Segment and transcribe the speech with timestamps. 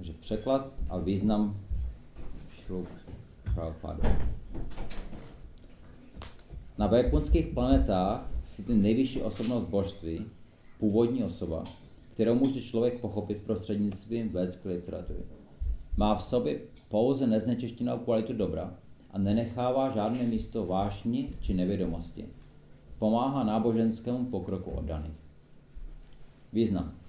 [0.00, 1.60] Takže překlad a význam
[2.48, 2.88] šluk
[3.54, 4.18] Prabhupada.
[6.78, 10.26] Na vajkunských planetách si ten nejvyšší osobnost božství,
[10.78, 11.64] původní osoba,
[12.14, 15.20] kterou může člověk pochopit prostřednictvím védské literatury.
[15.96, 18.74] Má v sobě pouze neznečištěnou kvalitu dobra
[19.10, 22.28] a nenechává žádné místo vášni či nevědomosti.
[22.98, 25.20] Pomáhá náboženskému pokroku oddaných.
[26.52, 26.99] Význam.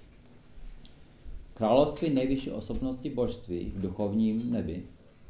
[1.61, 4.83] Království nejvyšší osobnosti božství v duchovním nebi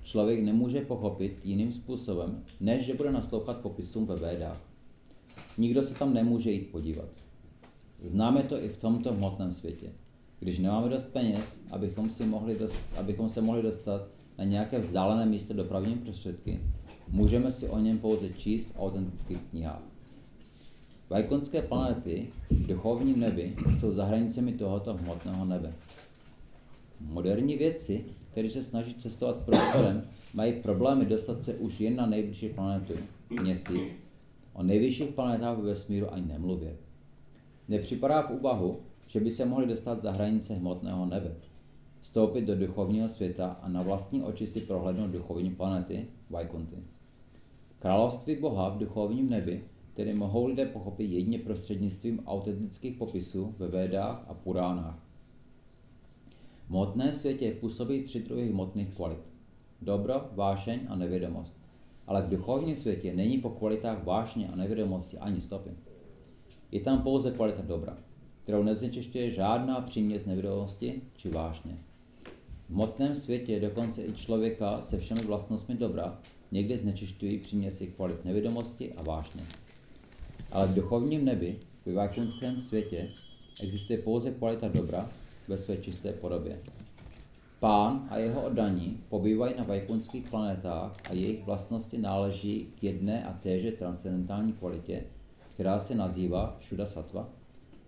[0.03, 4.61] člověk nemůže pochopit jiným způsobem, než že bude naslouchat popisům ve Védách.
[5.57, 7.09] Nikdo se tam nemůže jít podívat.
[8.03, 9.89] Známe to i v tomto hmotném světě.
[10.39, 14.07] Když nemáme dost peněz, abychom, si mohli dost, abychom se mohli dostat
[14.37, 16.59] na nějaké vzdálené místo dopravní prostředky,
[17.07, 19.83] můžeme si o něm pouze číst v autentických knihách.
[21.09, 25.73] Vajkonské planety v duchovním nebi jsou za hranicemi tohoto hmotného nebe.
[27.09, 32.49] Moderní vědci, kteří se snaží cestovat prostorem, mají problémy dostat se už jen na nejbližší
[32.49, 32.93] planetu,
[33.41, 33.91] měsíc.
[34.53, 36.75] O nejvyšších planetách ve vesmíru ani nemluvě.
[37.67, 41.35] Nepřipadá v úvahu, že by se mohli dostat za hranice hmotného nebe,
[42.01, 46.75] vstoupit do duchovního světa a na vlastní oči si prohlédnout duchovní planety, Vajkunty.
[47.79, 54.25] Království Boha v duchovním nebi, které mohou lidé pochopit jedině prostřednictvím autentických popisů ve Védách
[54.27, 55.10] a Puránách.
[56.71, 59.19] V hmotném světě působí tři druhy hmotných kvalit.
[59.81, 61.53] Dobro, vášeň a nevědomost.
[62.07, 65.69] Ale v duchovním světě není po kvalitách vášně a nevědomosti ani stopy.
[66.71, 67.97] Je tam pouze kvalita dobra,
[68.43, 71.77] kterou neznečišťuje žádná příměs nevědomosti či vášně.
[72.69, 76.19] V hmotném světě dokonce i člověka se všemi vlastnostmi dobra
[76.51, 79.43] někdy znečišťují příměsi kvalit nevědomosti a vášně.
[80.51, 83.07] Ale v duchovním nebi, v vajkunském světě,
[83.63, 85.09] existuje pouze kvalita dobra
[85.47, 86.59] ve své čisté podobě.
[87.59, 93.33] Pán a jeho oddaní pobývají na vajkunských planetách a jejich vlastnosti náleží k jedné a
[93.33, 95.03] téže transcendentální kvalitě,
[95.53, 97.29] která se nazývá Šuda Sattva,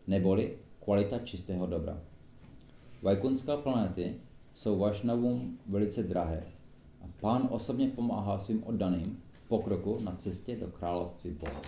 [0.08, 2.02] neboli kvalita čistého dobra.
[3.02, 4.16] Vajkunská planety
[4.54, 6.44] jsou Vašnavům velice drahé
[7.02, 11.62] a pán osobně pomáhá svým oddaným pokroku na cestě do království Boha.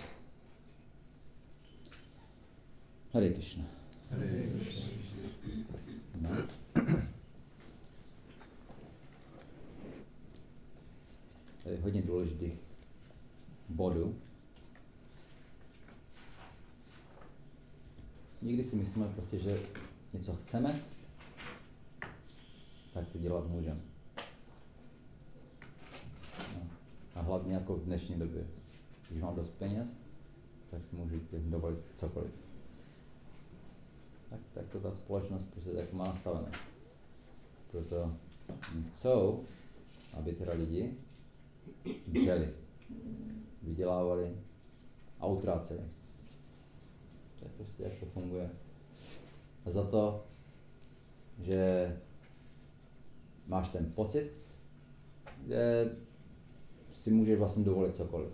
[3.12, 3.75] Hare Krishna.
[4.10, 4.26] Tady
[11.66, 12.52] je hodně důležitých
[13.68, 14.16] bodů.
[18.42, 19.60] Nikdy si myslíme prostě, že
[20.12, 20.80] něco chceme,
[22.94, 23.80] tak to dělat můžeme.
[26.54, 26.66] No.
[27.14, 28.46] A hlavně jako v dnešní době.
[29.08, 29.96] Když mám dost peněz,
[30.70, 32.45] tak si můžu dovolit cokoliv.
[34.30, 36.52] Tak, tak to ta společnost prostě tak má nastavené.
[37.70, 38.16] Proto
[38.92, 39.44] chcou,
[40.12, 40.94] aby teda lidi
[42.06, 42.48] dřeli,
[43.62, 44.36] vydělávali
[45.20, 45.84] a utráceli.
[47.38, 48.50] To je prostě jak to funguje.
[49.64, 50.26] A za to,
[51.38, 52.00] že
[53.46, 54.32] máš ten pocit,
[55.46, 55.90] že
[56.92, 58.32] si můžeš vlastně dovolit cokoliv.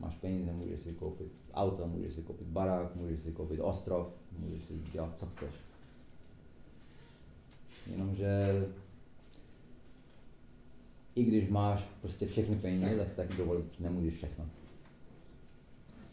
[0.00, 4.06] Máš peníze, můžeš si koupit auto, můžeš si koupit barák, můžeš si koupit ostrov,
[4.38, 5.54] můžeš si dělat, co chceš.
[7.86, 8.66] Jenomže
[11.14, 14.46] i když máš prostě všechny peníze, tak dovolit nemůžeš všechno.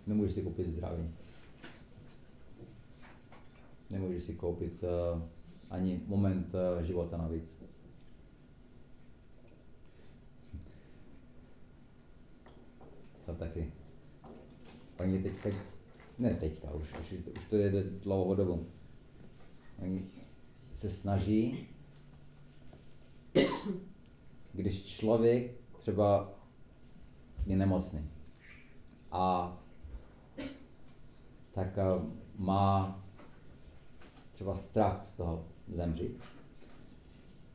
[0.07, 1.09] Nemůžeš si koupit zdraví.
[3.89, 5.21] Nemůžeš si koupit uh,
[5.69, 7.57] ani moment uh, života navíc.
[13.25, 13.71] To taky.
[14.99, 15.49] Oni teďka,
[16.19, 18.67] ne teďka, už, už, už to jede dlouhou dobu.
[19.81, 20.05] Oni
[20.73, 21.67] se snaží,
[24.53, 26.31] když člověk třeba
[27.45, 28.09] je nemocný
[29.11, 29.57] a
[31.51, 32.05] tak uh,
[32.37, 33.01] má
[34.33, 35.45] třeba strach z toho
[35.75, 36.23] zemřít,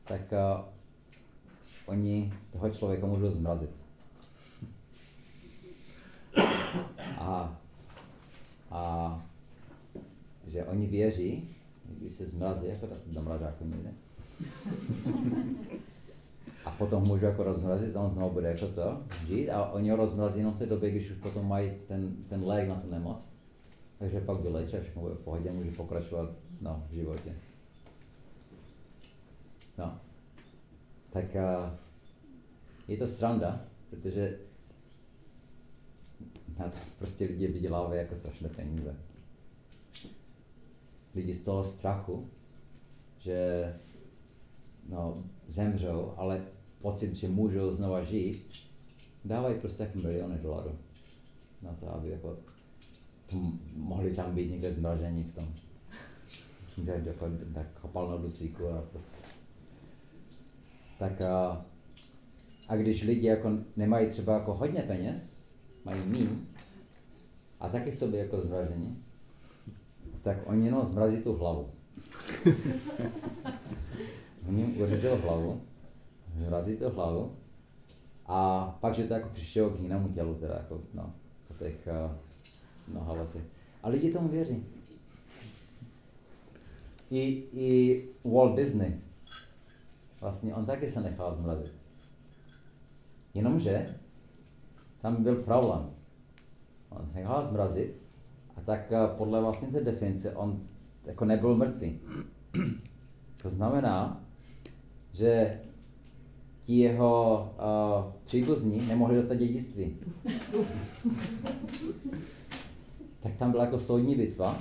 [0.07, 0.65] tak uh,
[1.85, 3.84] oni toho člověka můžou zmrazit.
[7.17, 7.61] A,
[8.71, 9.23] a
[10.47, 11.49] že oni věří,
[11.85, 13.93] když se zmrazí, jako to se do mrazáku nejde.
[16.65, 20.39] A potom můžu jako rozmrazit, on znovu bude jako to, žít a oni ho rozmrazí
[20.39, 23.31] jenom v té době, když už potom mají ten, ten lék na tu nemoc.
[23.99, 26.29] Takže pak vylečí a všechno bude v pohodě, může pokračovat
[26.61, 27.35] no, v životě.
[29.77, 29.99] No.
[31.09, 31.69] Tak uh,
[32.87, 34.37] je to sranda, protože
[36.59, 38.95] na to prostě lidi vydělávají jako strašné peníze.
[41.15, 42.29] Lidi z toho strachu,
[43.19, 43.73] že
[44.89, 46.45] no, zemřou, ale
[46.81, 48.45] pocit, že můžou znova žít,
[49.25, 50.77] dávají prostě tak miliony dolarů
[51.61, 52.37] na to, aby jako
[53.75, 55.47] mohli tam být někde zmražení v tom.
[56.83, 59.15] Že jako, tak kopal na dusíku a prostě.
[60.99, 61.65] Tak a,
[62.67, 65.34] a když lidi jako nemají třeba jako hodně peněz,
[65.85, 66.29] mají míň,
[67.59, 69.03] a taky chcou být jako zmražení,
[70.21, 71.69] tak oni jenom zmrazí tu hlavu.
[74.49, 75.61] oni uřežou hlavu,
[76.37, 77.35] zmrazí tu hlavu
[78.25, 81.13] a pak, že to jako přišlo k jinému tělu, teda jako, no,
[81.47, 82.11] po těch uh,
[82.87, 83.43] mnoha letech.
[83.83, 84.65] A lidi tomu věří.
[87.11, 88.99] I, I Walt Disney,
[90.21, 91.73] vlastně on taky se nechal zmrazit.
[93.33, 93.99] Jenomže
[95.05, 95.89] tam byl problém.
[96.89, 98.01] On se nechal zmrazit
[98.55, 100.61] a tak uh, podle vlastně té definice on
[101.05, 101.99] jako nebyl mrtvý.
[103.41, 104.23] To znamená,
[105.13, 105.59] že
[106.59, 109.97] ti jeho uh, příbuzní nemohli dostat dědictví.
[113.23, 114.57] tak tam byla jako soudní bitva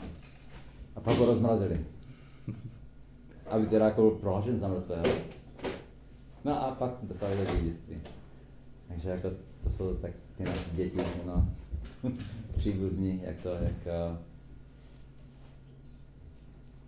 [0.97, 1.85] a pak ho rozmrazili.
[3.47, 5.17] Aby teda jako byl prohlášen za mrtvého.
[6.45, 7.97] No a pak dostali do dědictví.
[8.89, 9.31] Takže jako
[9.65, 11.49] to jsou tak ty naše děti, no,
[12.57, 14.19] příbuzní, jak to, jak, uh,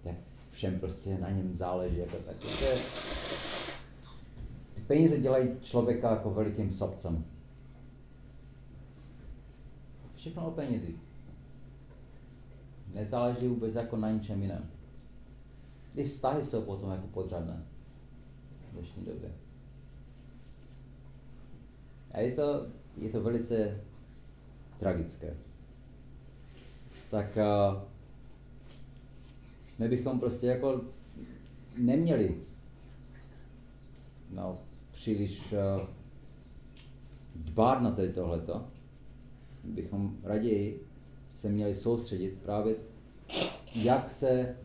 [0.04, 0.16] jak
[0.50, 2.36] všem prostě na něm záleží, jako tak.
[2.36, 2.78] To je,
[4.86, 7.24] peníze dělají člověka jako velikým sobcem.
[10.16, 10.94] Všechno o penězi.
[12.94, 14.70] Nezáleží vůbec jako na ničem jiném.
[15.96, 17.62] I vztahy jsou potom jako podřadné
[18.70, 19.32] v dnešní době.
[22.12, 22.66] A je to,
[22.96, 23.80] je to velice
[24.78, 25.36] tragické.
[27.10, 27.82] Tak uh,
[29.78, 30.80] my bychom prostě jako
[31.76, 32.36] neměli
[34.30, 34.58] no,
[34.92, 35.88] příliš uh,
[37.34, 38.64] dbát na tady tohleto,
[39.64, 40.86] bychom raději
[41.36, 42.76] se měli soustředit právě,
[43.74, 44.56] jak se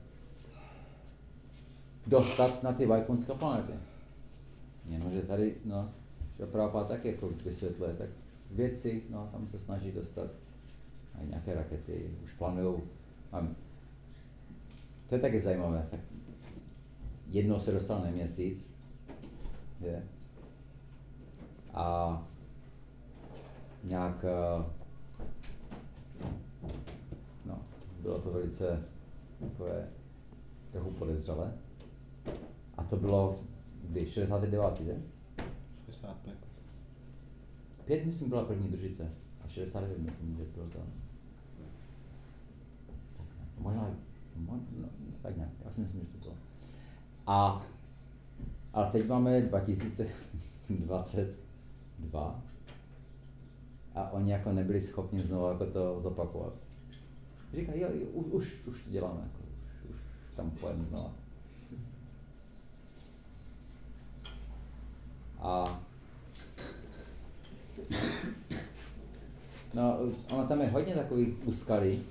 [2.08, 3.74] dostat na ty vajkunské planety.
[4.86, 5.90] Jenomže tady, no,
[6.40, 8.10] že Prabhupada tak jako vysvětluje, tak
[8.52, 10.32] věci, no, tam se snaží dostat
[11.14, 12.82] a nějaké rakety, už plánují.
[15.10, 15.88] To je taky zajímavé.
[15.92, 16.00] Tak
[17.28, 18.76] jednou se dostal na měsíc,
[19.80, 20.04] je,
[21.74, 22.28] a
[23.84, 24.66] nějak uh,
[27.46, 27.60] no,
[28.02, 28.84] bylo to velice
[29.40, 29.88] takové
[30.72, 31.54] trochu podezřelé.
[32.78, 33.40] A to bylo
[33.84, 34.10] kdy?
[34.10, 34.80] 69.
[34.82, 35.02] že?
[35.86, 36.51] 65.
[37.92, 39.12] Pět, myslím, byla první družice.
[39.46, 40.80] A 69, myslím, že bylo to.
[43.58, 43.96] Možná,
[44.36, 44.88] možná no,
[45.22, 46.34] tak nějak, já si myslím, že to bylo.
[47.28, 47.66] A,
[48.74, 52.42] ale teď máme 2022
[53.96, 56.54] a oni jako nebyli schopni znovu jako to zopakovat.
[57.54, 59.40] Říkají, jo, jo už, už to děláme, jako,
[59.90, 59.96] už,
[60.30, 61.12] už tam pojedeme znovu.
[65.40, 65.82] A
[69.74, 72.04] no, ono tam je hodně takových úskalí,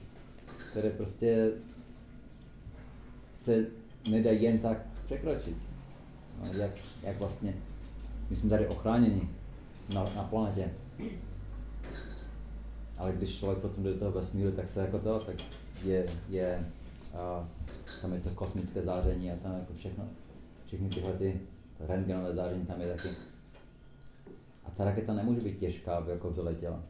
[0.70, 1.52] které prostě
[3.38, 3.66] se
[4.10, 5.56] nedají jen tak překročit.
[6.40, 6.70] No, jak,
[7.02, 7.54] jak vlastně,
[8.31, 9.29] my jsme tady ochráněni
[9.94, 10.70] na, na planetě,
[12.98, 15.36] ale když člověk potom jde do toho vesmíru, tak se jako to, tak
[15.84, 16.67] je, je
[17.14, 17.48] a
[18.02, 20.05] tam je to kosmické záření a tam jako všechno,
[20.67, 21.40] všechny tyhle ty
[21.81, 23.08] rentgenové záření tam je taky.
[24.70, 26.82] A ta raketa nemůže být těžká, aby jako vyletěla.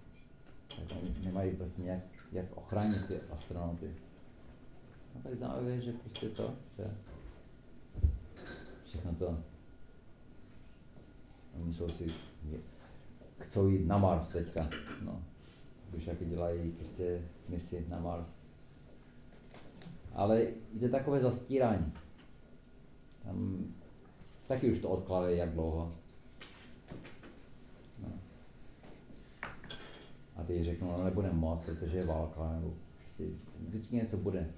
[0.68, 2.00] Tak oni nemají prostě nějak,
[2.32, 3.94] jak ochránit ty astronauty.
[5.14, 6.90] A tak zajímavé, že prostě to, že
[8.88, 9.38] všechno to,
[11.62, 12.06] oni jsou si,
[13.38, 14.70] chcou jít na Mars teďka,
[15.04, 15.22] no
[15.90, 18.28] když jako dělají prostě misi na Mars.
[20.12, 20.46] Ale
[20.80, 21.92] je takové zastírání.
[23.24, 23.64] Tam
[24.46, 25.90] taky už to odkladají jak dlouho.
[27.98, 28.08] No.
[30.40, 33.24] A ty řeknou, no nebudeme moc, protože je válka, nebo prostě
[33.68, 34.50] vždycky něco bude.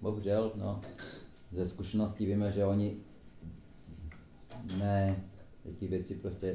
[0.00, 0.80] Bohužel, no,
[1.52, 2.96] ze zkušeností víme, že oni
[4.78, 5.24] ne,
[5.78, 6.54] ty věci prostě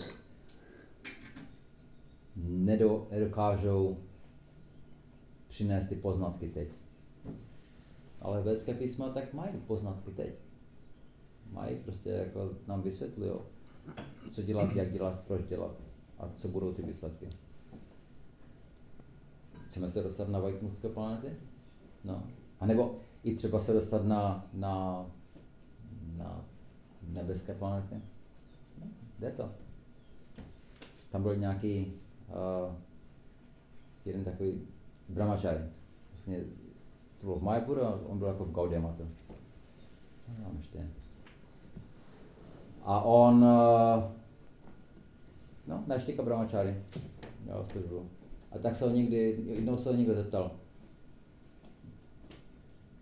[2.36, 3.98] nedo, nedokážou
[5.48, 6.70] přinést ty poznatky teď.
[8.22, 10.34] Ale vědecké písma tak mají poznatky teď.
[11.52, 13.32] Mají prostě jako nám vysvětlují,
[14.30, 15.91] co dělat, jak dělat, proč dělat
[16.22, 17.30] a co budou ty výsledky.
[19.68, 21.36] Chceme se dostat na Vajkmutské planety?
[22.04, 22.24] No.
[22.60, 25.06] A nebo i třeba se dostat na, na,
[26.18, 26.46] na
[27.08, 27.96] nebeské planety.
[28.80, 28.88] No,
[29.20, 29.50] jde to.
[31.12, 31.94] Tam byl nějaký
[32.28, 32.76] uh,
[34.06, 34.62] jeden takový
[35.10, 35.60] brahmachari.
[36.10, 36.44] Vlastně
[37.18, 39.08] to bylo v Majapuru a on byl jako v Gaudematu.
[40.40, 40.90] No, ještě.
[42.84, 44.21] A on, uh,
[45.68, 46.76] no, naštěka brahmachari,
[47.44, 48.10] dělal službu.
[48.52, 50.52] A tak se ho někdy, jednou se ho někdo zeptal,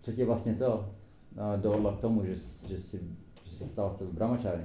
[0.02, 0.94] co tě vlastně to
[1.36, 2.34] uh, dohodlo k tomu, že,
[2.68, 3.00] že, jsi,
[3.44, 4.64] že se stal z tebe brahmachari.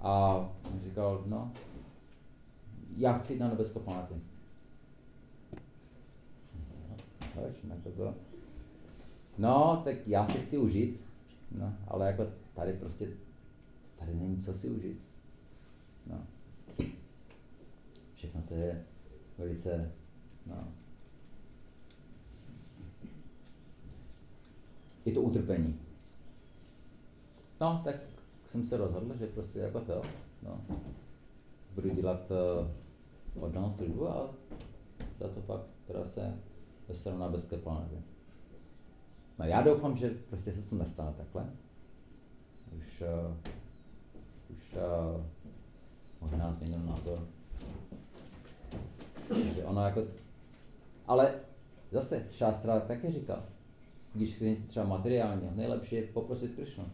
[0.00, 0.36] A
[0.72, 1.52] on říkal, no,
[2.96, 4.14] já chci jít na nebeské planety.
[7.34, 7.54] Proč?
[7.98, 8.14] No,
[9.38, 11.04] no, tak já si chci užít,
[11.58, 13.08] no, ale jako tady prostě,
[13.98, 15.00] tady není co si užít.
[16.06, 16.26] No.
[18.14, 18.84] Všechno to je
[19.38, 19.92] velice,
[20.46, 20.68] no,
[25.04, 25.80] je to utrpení.
[27.60, 27.96] No, tak
[28.44, 30.02] jsem se rozhodl, že prostě jako to,
[30.42, 30.60] no,
[31.74, 34.34] budu dělat uh, oddanou službu a
[35.20, 36.38] za to pak teda se
[36.88, 37.96] dostanu na bezké planety.
[39.38, 41.52] No já doufám, že prostě se to nestane takhle.
[42.78, 43.36] Už, uh,
[44.56, 45.24] už uh,
[46.30, 47.28] možná změnil názor.
[49.54, 50.02] Že ono jako,
[51.06, 51.34] ale
[51.90, 53.42] zase Šástra taky říkal,
[54.14, 56.84] když chci něco třeba materiálního, nejlepší je poprosit Krishnu.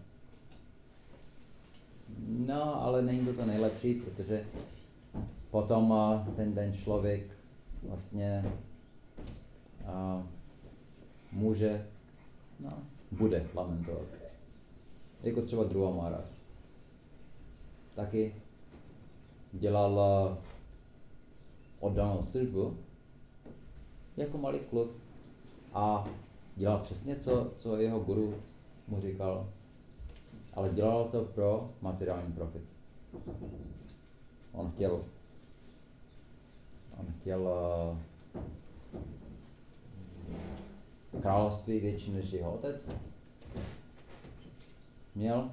[2.29, 4.45] No, ale není to to nejlepší, protože
[5.51, 7.23] potom uh, ten den člověk
[7.83, 8.45] vlastně
[9.85, 10.23] uh,
[11.33, 11.87] může,
[12.61, 12.71] no,
[13.11, 14.07] bude lamentovat.
[15.23, 16.25] Jako třeba druhá.
[17.95, 18.35] Taky
[19.53, 20.37] dělal uh,
[21.81, 22.77] oddanou službu
[24.17, 24.91] jako malý kluk
[25.75, 26.09] a
[26.57, 28.35] dělal přesně, co, co jeho guru
[28.89, 29.49] mu říkal,
[30.55, 32.63] ale dělal to pro materiální profit.
[34.53, 35.05] On chtěl,
[37.01, 37.99] on chtěl uh,
[41.21, 42.77] království větší než jeho otec.
[45.15, 45.51] Měl.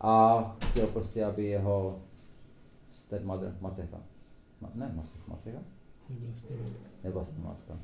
[0.00, 2.00] A chtěl prostě, aby jeho
[2.92, 4.00] stepmother, Macecha,
[4.60, 4.92] ma, ne
[5.28, 5.62] Macecha,
[7.04, 7.78] nevlastní matka.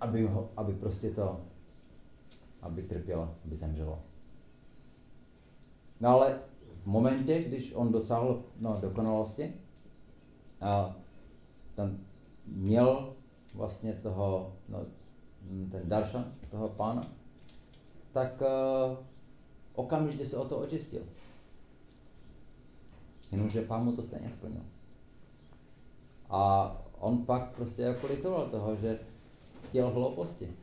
[0.00, 1.40] Aby, ho, aby prostě to,
[2.62, 3.98] aby trpěla, aby zemřela.
[6.00, 6.40] No ale
[6.82, 9.54] v momentě, když on dosáhl no, dokonalosti,
[10.60, 10.96] a
[11.74, 11.98] ten
[12.46, 13.16] měl
[13.54, 14.86] vlastně toho, no,
[15.70, 17.02] ten daršan toho pána,
[18.12, 18.96] tak uh,
[19.74, 21.02] okamžitě se o to očistil.
[23.32, 24.62] Jenomže pán mu to stejně splnil.
[26.30, 28.98] A on pak prostě jako litoval toho, že
[29.68, 30.56] chtěl hlouposti.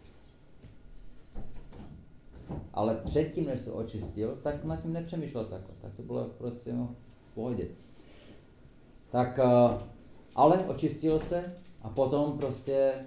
[2.73, 5.75] Ale předtím, než se očistil, tak nad tím nepřemýšlel takhle.
[5.81, 6.95] Tak to bylo prostě no,
[7.31, 7.67] v pohodě.
[9.11, 9.81] Tak, uh,
[10.35, 13.05] ale očistil se a potom prostě,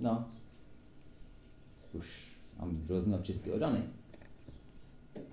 [0.00, 0.24] no,
[1.92, 3.82] už mám hrozně čistý odany.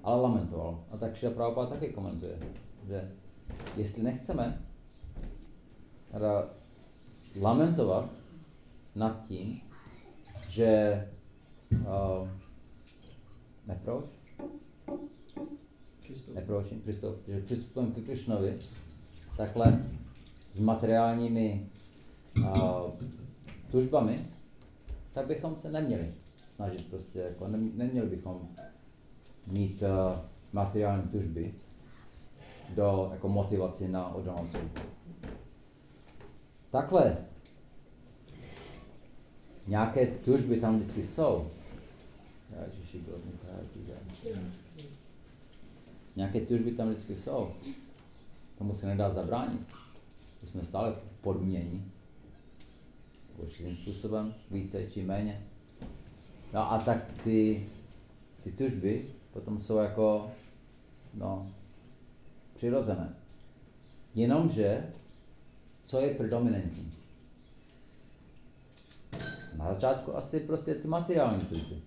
[0.03, 0.83] Ale lamentoval.
[0.91, 2.39] A tak Šila Prabhupada taky komentuje,
[2.87, 3.11] že
[3.75, 4.61] jestli nechceme
[6.11, 6.49] teda
[7.41, 8.09] lamentovat
[8.95, 9.61] nad tím,
[10.49, 11.01] že
[11.71, 12.29] uh,
[13.67, 14.05] neproč?
[16.35, 18.59] Neproč, přistup, že přistupujeme k Krišnovi
[19.37, 19.83] takhle
[20.51, 21.69] s materiálními
[22.37, 22.91] uh,
[23.71, 24.25] tužbami,
[25.13, 26.13] tak bychom se neměli
[26.55, 28.47] snažit prostě, jako ne, neměli bychom
[29.47, 30.19] mít uh,
[30.53, 31.53] materiální tužby
[32.69, 34.47] do jako motivaci na oddanou
[36.71, 37.17] Takhle
[39.67, 41.47] nějaké tužby tam vždycky jsou.
[46.15, 47.51] Nějaké tužby tam vždycky jsou.
[48.57, 49.61] Tomu se nedá zabránit.
[50.41, 51.91] My jsme stále podmění.
[53.37, 55.45] Určitým způsobem, více či méně.
[56.53, 57.67] No a tak ty,
[58.43, 60.31] ty tužby potom jsou jako
[61.13, 61.51] no,
[62.55, 63.15] přirozené.
[64.15, 64.91] Jenomže,
[65.83, 66.91] co je predominantní?
[69.57, 71.81] Na začátku asi prostě ty materiální tužby.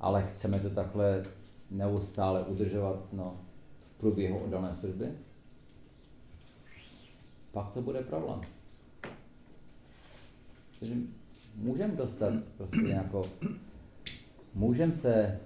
[0.00, 1.24] Ale chceme to takhle
[1.70, 3.36] neustále udržovat no,
[3.96, 5.12] v průběhu oddané služby,
[7.52, 8.40] pak to bude problém.
[10.78, 10.94] Takže
[11.54, 13.24] můžeme dostat prostě nějakou,
[14.54, 15.40] můžeme se,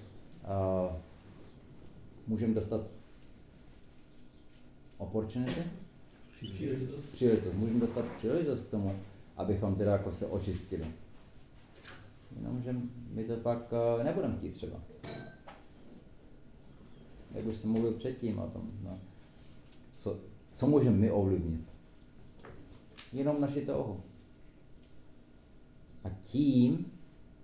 [0.44, 0.96] uh,
[2.26, 2.90] můžeme dostat
[4.98, 5.62] opportunity?
[6.52, 7.06] Příležitost.
[7.06, 7.54] Příležitost.
[7.54, 8.96] Můžeme dostat příležitost k tomu,
[9.36, 10.86] abychom teda jako se očistili.
[12.36, 12.76] Jenomže
[13.10, 14.80] my to pak uh, nebudeme chtít třeba.
[17.34, 19.00] Jak už jsem mluvil předtím o tom, no,
[19.90, 20.18] co,
[20.50, 21.70] co můžeme my ovlivnit?
[23.12, 24.00] Jenom naši touhu.
[26.04, 26.92] A tím,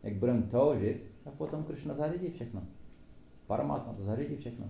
[0.03, 2.63] jak budeme toužit, tak potom Krishna zařídí všechno.
[3.51, 4.67] Paramatma to zařídí všechno.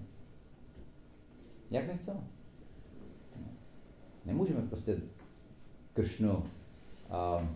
[1.70, 2.20] Jak my chceme.
[4.24, 4.96] Nemůžeme prostě
[5.92, 6.44] Kršnu
[7.10, 7.48] a,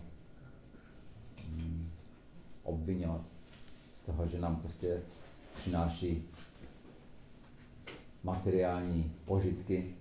[1.49, 1.89] mm,
[2.63, 3.21] obvinovat
[3.93, 5.01] z toho, že nám prostě
[5.55, 6.23] přináší
[8.23, 9.95] materiální požitky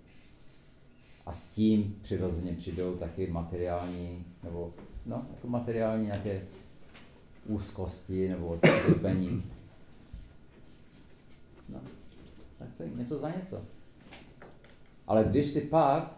[1.26, 4.74] a s tím přirozeně přijdou taky materiální, nebo
[5.06, 6.46] no, jako materiální nějaké
[7.46, 9.53] úzkosti nebo trpení.
[11.74, 11.80] No,
[12.58, 13.62] tak to je něco za něco.
[15.06, 16.16] Ale když si pak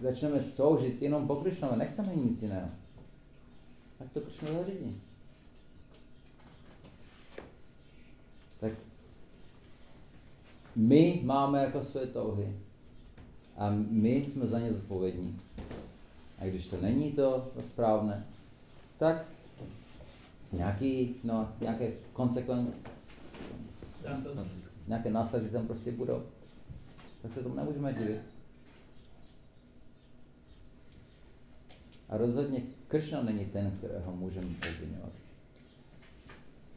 [0.00, 2.68] začneme toužit jenom po Krišnovi, nechceme nic jiného,
[3.98, 5.00] tak to Krišna zařídí.
[8.60, 8.72] Tak
[10.76, 12.56] my máme jako své touhy
[13.56, 15.40] a my jsme za ně zodpovědní.
[16.38, 18.26] A když to není to, to správné,
[18.98, 19.24] tak
[20.52, 22.72] nějaký, no, nějaké konsekvence,
[24.86, 26.22] nějaké následky tam prostě budou.
[27.22, 28.20] Tak se tomu nemůžeme divit.
[32.08, 35.12] A rozhodně Kršna není ten, kterého můžeme obvinovat.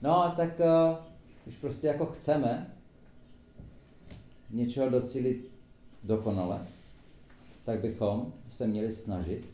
[0.02, 0.98] No, tak uh,
[1.44, 2.76] když prostě jako chceme
[4.50, 5.52] něčeho docílit
[6.04, 6.68] dokonale,
[7.66, 9.54] tak bychom se měli snažit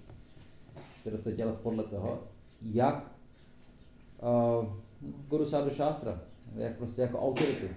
[1.03, 2.23] teda to dělat podle toho,
[2.61, 3.11] jak
[4.21, 4.65] uh,
[5.29, 6.21] Guru Sadhu Shastra,
[6.56, 7.70] jak prostě jako autority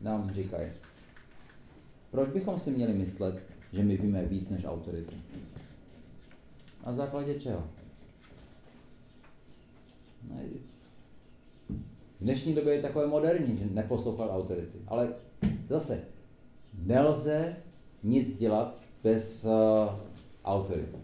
[0.00, 0.70] nám říkají.
[2.10, 3.42] Proč bychom si měli myslet,
[3.72, 5.16] že my víme víc než autority?
[6.86, 7.64] Na základě čeho?
[10.28, 10.36] No,
[12.20, 14.78] v dnešní době je takové moderní, že neposlouchat autority.
[14.86, 15.14] Ale
[15.68, 16.04] zase,
[16.78, 17.56] nelze
[18.02, 19.50] nic dělat bez uh,
[20.44, 20.96] autority.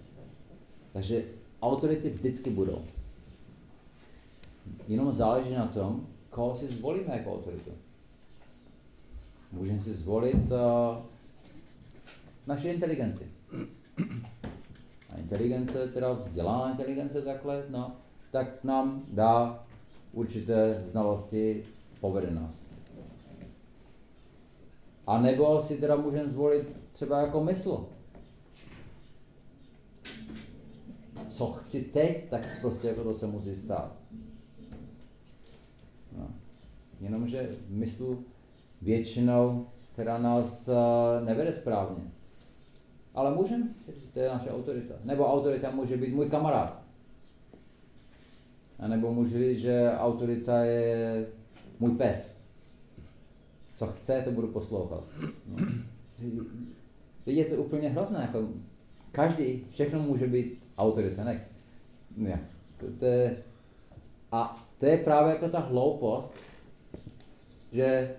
[0.92, 1.24] Takže
[1.62, 2.84] autority vždycky budou.
[4.88, 7.70] Jenom záleží na tom, koho si zvolíme jako autoritu.
[9.52, 10.98] Můžeme si zvolit uh,
[12.46, 13.30] naši inteligenci.
[15.10, 17.96] A inteligence, teda vzdělaná inteligence takhle, no,
[18.30, 19.64] tak nám dá
[20.12, 21.64] určité znalosti,
[22.00, 22.38] povede.
[25.06, 27.88] A nebo si teda můžeme zvolit třeba jako mysl.
[31.30, 33.96] Co chci teď, tak prostě jako to se musí stát.
[36.16, 36.28] No.
[37.00, 38.18] Jenomže mysl
[38.82, 42.04] většinou teda nás uh, nevede správně.
[43.14, 43.68] Ale můžeme,
[44.12, 44.94] to je naše autorita.
[45.04, 46.82] Nebo autorita může být můj kamarád.
[48.78, 51.26] A nebo může být, že autorita je
[51.80, 52.40] můj pes.
[53.76, 55.04] Co chce, to budu poslouchat.
[55.46, 55.66] No.
[57.26, 58.20] Je to úplně hrozné.
[58.20, 58.48] Jako
[59.12, 61.24] každý, všechno může být autorita.
[61.24, 61.44] Ne,
[62.16, 62.44] ne.
[62.80, 63.42] To, to je,
[64.32, 66.32] a to je právě jako ta hloupost,
[67.72, 68.16] že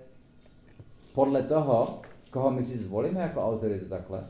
[1.14, 4.28] podle toho, koho my si zvolíme jako autoritu takhle,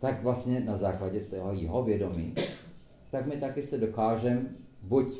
[0.00, 2.34] tak vlastně na základě toho jeho vědomí,
[3.10, 4.46] tak my taky se dokážeme
[4.82, 5.12] buď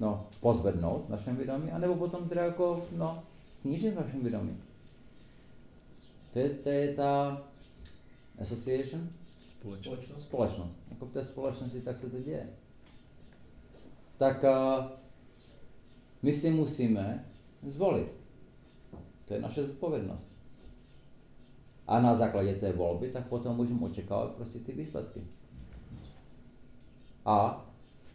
[0.00, 3.22] no, pozvednout v našem vědomí, anebo potom teda jako, no,
[3.52, 4.56] snížit v našem vědomí.
[6.32, 7.42] To je, to je ta
[8.40, 9.08] association?
[9.60, 10.22] Společnost.
[10.22, 10.72] Společnost.
[10.90, 12.48] Jako v té společnosti tak se to děje.
[14.18, 14.84] Tak uh,
[16.22, 17.24] my si musíme
[17.62, 18.20] zvolit.
[19.24, 20.36] To je naše zodpovědnost.
[21.86, 25.24] A na základě té volby, tak potom můžeme očekávat prostě ty výsledky.
[27.24, 27.66] A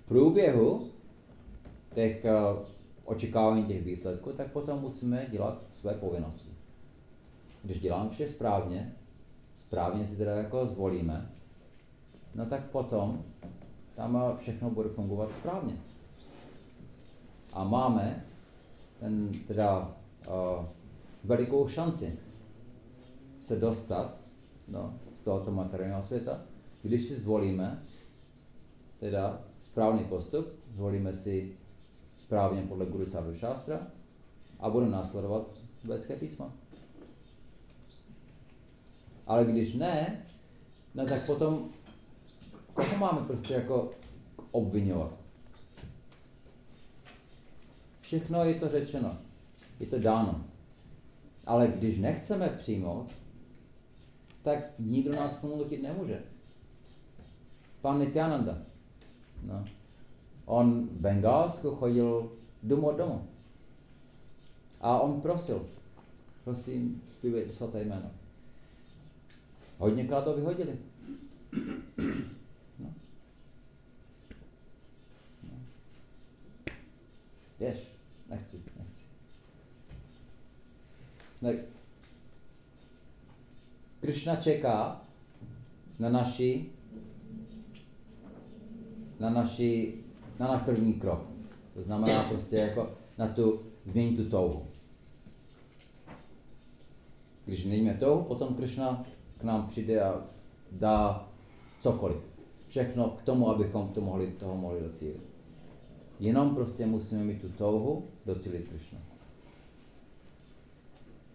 [0.04, 0.92] v průběhu
[1.94, 2.66] těch uh,
[3.06, 6.50] očekávání těch výsledků, tak potom musíme dělat své povinnosti.
[7.63, 8.96] Když děláme vše správně,
[9.56, 11.32] správně si teda jako zvolíme,
[12.36, 13.24] no tak potom
[13.96, 15.78] tam všechno bude fungovat správně.
[17.54, 18.26] A máme
[19.00, 19.96] ten teda
[20.28, 20.66] uh,
[21.24, 22.20] velikou šanci
[23.39, 24.22] se dostat
[24.68, 26.42] no, z tohoto materiálního světa,
[26.82, 27.84] když si zvolíme
[29.00, 31.58] teda správný postup, zvolíme si
[32.13, 33.88] správně podle Guru Sadhu Shastra
[34.60, 35.48] a budeme následovat
[35.84, 36.54] védské písmo.
[39.28, 40.26] Ale když ne,
[40.96, 41.70] no tak potom
[42.74, 43.92] koho máme prostě jako
[44.52, 45.23] obvinovat?
[48.13, 49.17] Všechno je to řečeno,
[49.80, 50.45] je to dáno.
[51.45, 53.12] Ale když nechceme přijmout,
[54.43, 56.21] tak nikdo nás tomu nutit nemůže.
[57.82, 58.58] Pan Nityananda.
[59.43, 59.65] No.
[60.45, 62.32] On v Bengálsku chodil
[62.63, 63.28] domů od domu.
[64.82, 65.65] A on prosil,
[66.43, 68.12] prosím, zpívejte svaté jméno.
[69.78, 70.78] Hodněkrát to vyhodili.
[72.80, 72.93] No.
[75.43, 75.60] No.
[78.30, 79.04] Nechci, nechci.
[81.42, 81.54] Ne.
[84.00, 85.02] Krishna čeká
[86.00, 86.74] na naši
[89.24, 89.94] na, naši,
[90.40, 91.24] na náš první krok.
[91.74, 94.66] To znamená prostě jako na tu, změnit tu touhu.
[97.46, 99.06] Když měníme touhu, potom Krishna
[99.40, 100.24] k nám přijde a
[100.72, 101.28] dá
[101.80, 102.18] cokoliv.
[102.68, 105.22] Všechno k tomu, abychom to mohli, toho mohli docílit.
[106.19, 108.99] Jenom prostě musíme mít tu touhu docílit Krishna.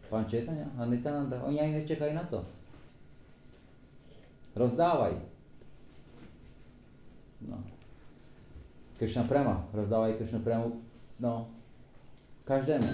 [0.09, 2.45] Pan Četania a Nitananda, oni ani nečekají na to.
[4.57, 5.17] Rozdávají.
[7.49, 7.65] No.
[8.99, 10.81] Krishna Prema, rozdávají Krishna Premu,
[11.21, 11.49] no,
[12.45, 12.87] každému.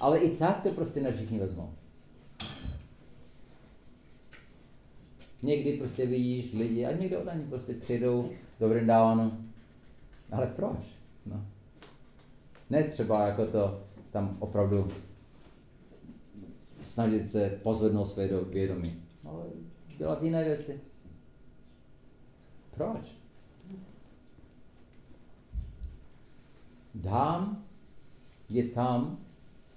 [0.00, 1.70] Ale i tak to prostě ne všichni vezmou.
[5.42, 9.47] Někdy prostě vidíš lidi a někdo od prostě přijdou do Vrindávanu.
[10.32, 10.78] Ale proč?
[11.26, 11.46] No.
[12.70, 14.88] Ne třeba jako to tam opravdu
[16.82, 19.44] snažit se pozvednout své vědomí, ale
[19.98, 20.80] dělat jiné věci.
[22.74, 23.18] Proč?
[26.94, 27.64] Dhám
[28.48, 29.18] je tam,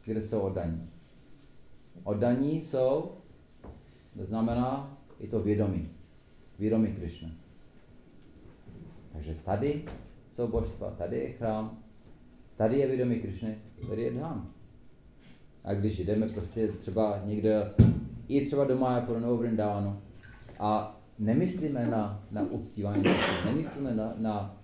[0.05, 0.89] kde jsou oddaní.
[2.03, 3.11] Oddaní jsou,
[4.17, 5.89] to znamená, je to vědomí.
[6.59, 7.29] Vědomí Krishna.
[9.13, 9.85] Takže tady
[10.31, 11.77] jsou božstva, tady je chrám,
[12.55, 13.49] tady je vědomí Krishna,
[13.89, 14.51] tady je dhám.
[15.63, 17.73] A když jdeme prostě třeba někde,
[18.27, 20.01] i třeba do Májapuru nebo Vrindánu
[20.59, 23.03] a nemyslíme na, na uctívání,
[23.45, 24.57] nemyslíme na, na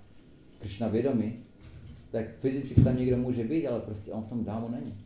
[0.60, 1.43] Krishna vědomí,
[2.12, 4.97] tak fyzicky tam někdo může být, ale prostě on v tom dámu není.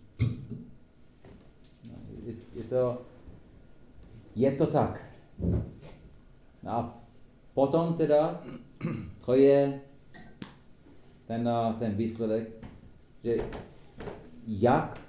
[1.84, 1.96] No,
[2.26, 3.02] je, je, to,
[4.36, 5.04] je to tak.
[6.64, 7.02] No a
[7.54, 8.44] potom teda,
[9.26, 9.82] to je
[11.32, 12.50] ten, ten výsledek,
[13.24, 13.36] že
[14.48, 15.00] jak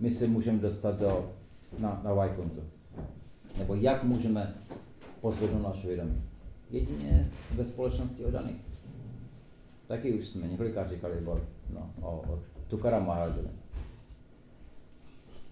[0.00, 1.32] my se můžeme dostat do,
[1.78, 2.60] na, na Vajkuntu.
[3.58, 4.54] Nebo jak můžeme
[5.20, 6.22] pozvednout naše vědomí.
[6.70, 8.56] Jedině ve společnosti odaných.
[9.86, 11.40] Taky už jsme několikrát říkali boj
[11.72, 13.48] no, o, o Tukara Maharajovi.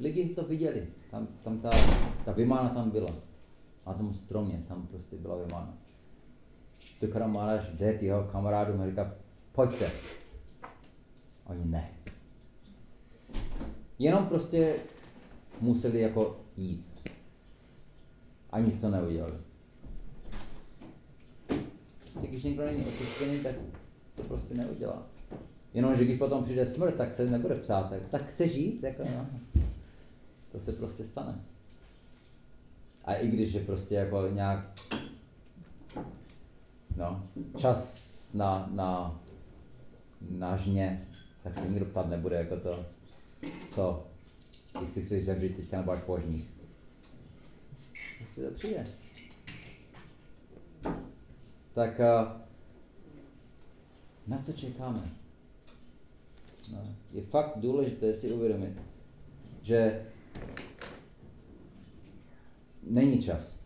[0.01, 1.71] Lidi to viděli, tam, tam ta,
[2.25, 3.11] ta vymána tam byla.
[3.87, 5.75] Na tom stromě, tam prostě byla vymána.
[7.01, 9.13] Tukara Maharaj jde k jeho kamarádům a říká,
[9.57, 9.90] pojďte.
[11.45, 11.90] Oni ne.
[13.99, 14.77] Jenom prostě
[15.61, 16.95] museli jako jít.
[18.51, 19.35] Ani to neudělali.
[21.99, 23.55] Prostě když někdo není očištěný, tak
[24.14, 25.07] to prostě neudělá.
[25.75, 28.83] Jenomže když potom přijde smrt, tak se nebude ptát, tak, tak chce žít?
[28.83, 29.27] Jako, no.
[30.53, 31.45] To se prostě stane.
[33.05, 34.81] A i když je prostě jako nějak
[36.97, 39.21] no, čas na, na,
[40.31, 41.09] na žně,
[41.43, 42.87] tak se nikdo ptát nebude jako to,
[43.69, 44.07] co,
[44.81, 46.49] jestli chceš zemřít teďka nebo až po žních.
[48.19, 48.87] Prostě to přijde.
[51.75, 52.41] Tak uh,
[54.27, 55.03] na co čekáme?
[56.73, 58.79] No, je fakt důležité si uvědomit,
[59.62, 60.07] že
[62.83, 63.59] není čas.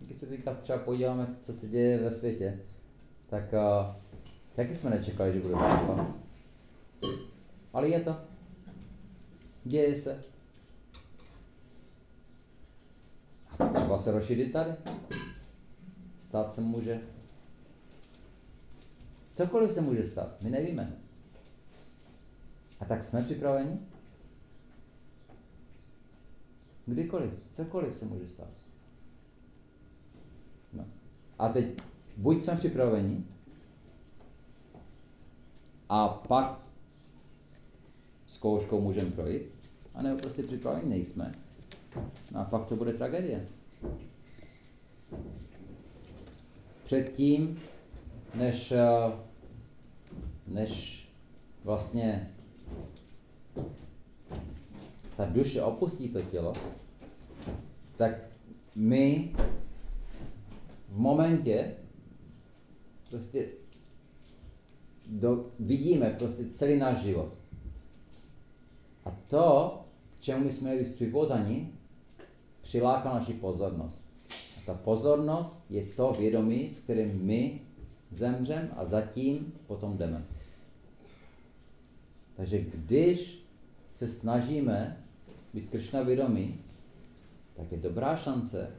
[0.00, 2.60] Když se teďka třeba podíváme, co se děje ve světě,
[3.26, 3.99] tak uh,
[4.60, 6.14] taky jsme nečekali, že bude válka.
[7.72, 8.16] Ale je to.
[9.64, 10.24] Děje se.
[13.58, 14.70] A třeba se rozšířit tady.
[16.20, 17.00] Stát se může
[19.32, 20.96] Cokoliv se může stát, my nevíme.
[22.80, 23.78] A tak jsme připraveni?
[26.86, 28.52] Kdykoliv, cokoliv se může stát.
[30.72, 30.84] No.
[31.38, 31.82] A teď
[32.16, 33.24] buď jsme připraveni,
[35.90, 36.58] a pak
[38.26, 39.42] zkouškou můžeme projít,
[39.94, 41.34] anebo prostě připraveni nejsme.
[42.32, 43.46] No a pak to bude tragédie.
[46.84, 47.60] Předtím,
[48.34, 49.14] než uh,
[50.46, 51.04] než
[51.64, 52.30] vlastně
[55.16, 56.52] ta duše opustí to tělo,
[57.96, 58.12] tak
[58.74, 59.32] my
[60.88, 61.74] v momentě
[63.10, 63.46] prostě
[65.10, 67.34] do, vidíme prostě celý náš život.
[69.04, 69.78] A to,
[70.16, 71.72] k čemu my jsme byli připoutaní,
[72.62, 74.02] přiláká naši pozornost.
[74.30, 77.60] A ta pozornost je to vědomí, s kterým my
[78.10, 80.24] zemřem a zatím potom jdeme.
[82.36, 83.44] Takže když
[83.94, 85.04] se snažíme
[85.54, 86.60] být Kršna vědomí,
[87.56, 88.70] tak je dobrá šance,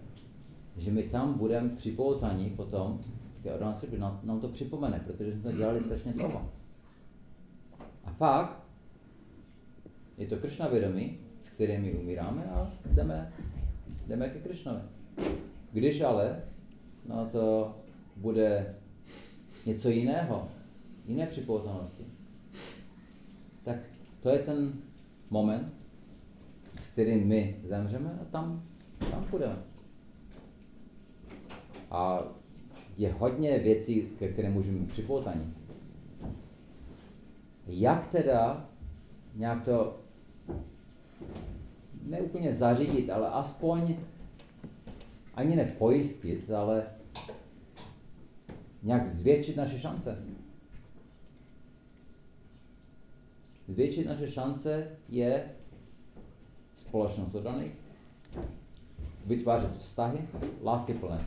[0.77, 2.99] že my tam budeme připoutaní potom
[3.43, 6.51] té ordinaci, nám, nám to připomene, protože jsme to dělali strašně dlouho.
[8.05, 8.63] A pak
[10.17, 13.33] je to Kršna vědomí, s kterými umíráme a jdeme,
[14.07, 14.81] jdeme ke Kršnovi.
[15.71, 16.43] Když ale
[17.05, 17.75] no to
[18.15, 18.75] bude
[19.65, 20.49] něco jiného,
[21.05, 22.05] jiné připoutanosti,
[23.63, 23.77] tak
[24.23, 24.73] to je ten
[25.29, 25.73] moment,
[26.79, 28.63] s kterým my zemřeme a tam,
[29.11, 29.57] tam půjdeme.
[31.91, 32.23] A
[32.97, 35.53] je hodně věcí, ke kterým můžeme připoutaní.
[37.67, 38.69] Jak teda
[39.35, 39.99] nějak to
[42.03, 43.95] neúplně zařídit, ale aspoň
[45.35, 46.85] ani nepojistit, ale
[48.83, 50.23] nějak zvětšit naše šance.
[53.67, 55.51] Zvětšit naše šance je
[56.75, 57.71] společnost oddaných,
[59.25, 60.19] vytvářet vztahy,
[60.63, 61.23] lásky plné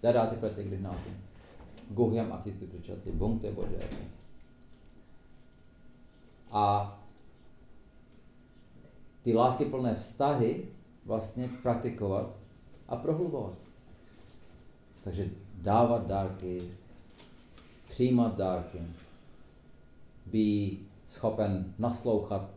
[0.00, 1.10] vztahy, dadáty proti gryhnáty,
[1.90, 3.80] guhyam akity pričaty, bungte bože.
[6.50, 6.96] A
[9.22, 10.68] ty lásky plné vztahy
[11.06, 12.36] vlastně praktikovat
[12.88, 13.54] a prohlubovat.
[15.04, 15.30] Takže
[15.62, 16.70] dávat dárky,
[17.90, 18.78] přijímat dárky,
[20.26, 22.54] být schopen naslouchat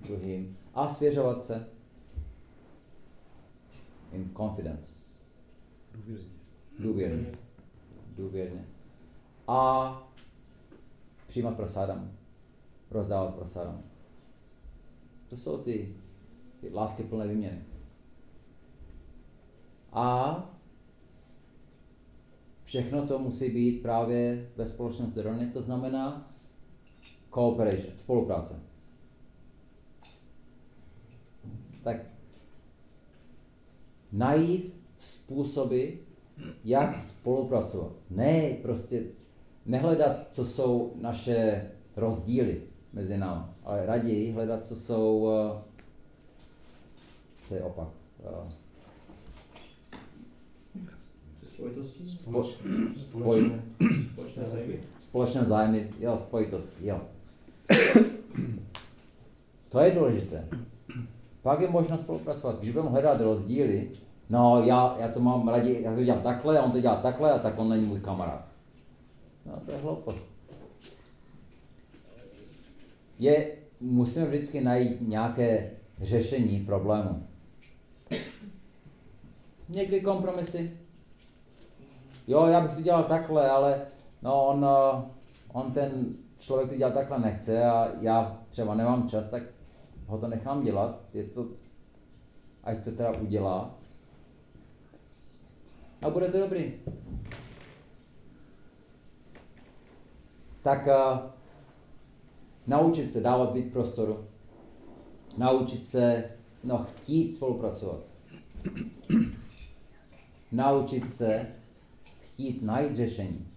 [0.00, 1.68] druhým a svěřovat se
[4.12, 4.90] in confidence.
[5.94, 6.39] Důvěrně.
[6.80, 7.32] Důvěrně.
[8.16, 8.64] Důvěrně.
[9.48, 10.12] A
[11.26, 12.12] přijímat prosádam.
[12.90, 13.82] Rozdávat prosádam.
[15.28, 15.96] To jsou ty,
[16.60, 17.64] ty lásky plné výměny.
[19.92, 20.50] A
[22.64, 26.34] všechno to musí být právě ve společnosti rovně, to znamená
[27.34, 28.60] cooperation, spolupráce.
[31.82, 31.96] Tak
[34.12, 35.88] najít způsoby,
[36.64, 37.92] jak spolupracovat.
[38.10, 39.02] Ne prostě
[39.66, 42.60] nehledat, co jsou naše rozdíly
[42.92, 45.58] mezi námi, ale raději hledat, co jsou, uh,
[47.48, 47.88] co je opak.
[48.18, 48.48] Uh,
[51.54, 52.16] Spojitosti?
[52.18, 52.50] Spo,
[53.10, 53.52] spoj,
[54.12, 54.80] Společné zájmy?
[55.00, 57.00] společné zájmy, jo, spojitosti, jo.
[59.68, 60.48] To je důležité.
[61.42, 62.58] Pak je možno spolupracovat.
[62.60, 63.90] Když budeme hledat rozdíly,
[64.30, 67.32] no já, já to mám raději, já to dělám takhle, a on to dělá takhle,
[67.32, 68.44] a tak on není můj kamarád.
[69.46, 70.26] No to je hloupost.
[73.18, 77.26] Je, musíme vždycky najít nějaké řešení problému.
[79.68, 80.78] Někdy kompromisy.
[82.26, 83.86] Jo, já bych to dělal takhle, ale
[84.22, 85.02] no on, eh,
[85.52, 89.42] on ten člověk to dělat takhle nechce a já třeba nemám čas, tak
[90.06, 91.00] ho to nechám dělat.
[91.14, 91.46] Je to,
[92.64, 93.79] ať to teda udělá.
[96.02, 96.72] A bude to dobrý.
[100.62, 101.18] Tak uh,
[102.66, 104.24] naučit se dávat být prostoru.
[105.36, 106.30] Naučit se
[106.64, 108.00] no, chtít spolupracovat.
[110.52, 111.46] Naučit se
[112.20, 113.48] chtít najít řešení.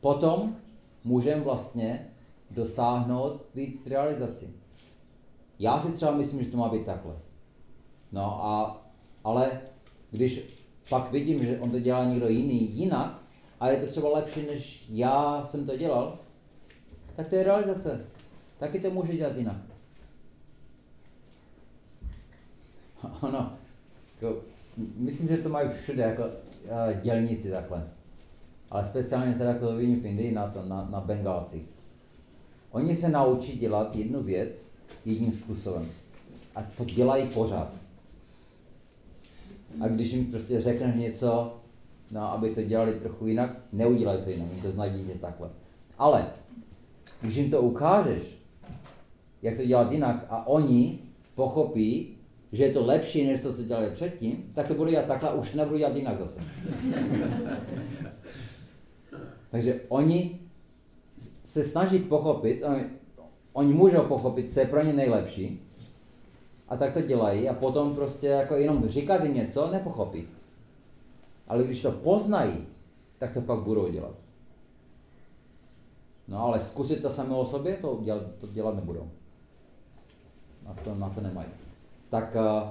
[0.00, 0.56] Potom
[1.04, 2.10] můžeme vlastně
[2.50, 4.54] dosáhnout víc realizací.
[5.58, 7.16] Já si třeba myslím, že to má být takhle.
[8.12, 8.85] No a,
[9.26, 9.60] ale
[10.10, 10.40] když
[10.90, 13.22] pak vidím, že on to dělá někdo jiný jinak
[13.60, 16.18] a je to třeba lepší, než já jsem to dělal,
[17.16, 18.06] tak to je realizace.
[18.58, 19.56] Taky to může dělat jinak.
[23.22, 23.52] Ano,
[24.14, 24.42] jako,
[24.96, 27.88] myslím, že to mají všude jako uh, dělníci takhle.
[28.70, 31.70] Ale speciálně teda, jako to vidím v Indii, na, to, na, na Bengálcích.
[32.70, 34.68] Oni se naučí dělat jednu věc
[35.04, 35.88] jedním způsobem.
[36.54, 37.72] A to dělají pořád.
[39.80, 41.56] A když jim prostě řekneš něco,
[42.10, 45.50] no, aby to dělali trochu jinak, neudělají to jinak, oni to znají dělat takhle.
[45.98, 46.26] Ale
[47.20, 48.38] když jim to ukážeš,
[49.42, 50.98] jak to dělat jinak a oni
[51.34, 52.16] pochopí,
[52.52, 55.54] že je to lepší, než to, co dělali předtím, tak to budu dělat takhle, už
[55.54, 56.40] nebudu dělat jinak zase.
[59.50, 60.40] Takže oni
[61.44, 62.62] se snaží pochopit,
[63.52, 65.65] oni můžou pochopit, co je pro ně nejlepší,
[66.68, 70.28] a tak to dělají a potom prostě jako jenom říkat jim něco, nepochopí.
[71.48, 72.66] Ale když to poznají,
[73.18, 74.14] tak to pak budou dělat.
[76.28, 79.10] No ale zkusit to samé o sobě, to dělat, to dělat nebudou.
[80.66, 81.48] Na to, na to nemají.
[82.10, 82.68] Tak uh,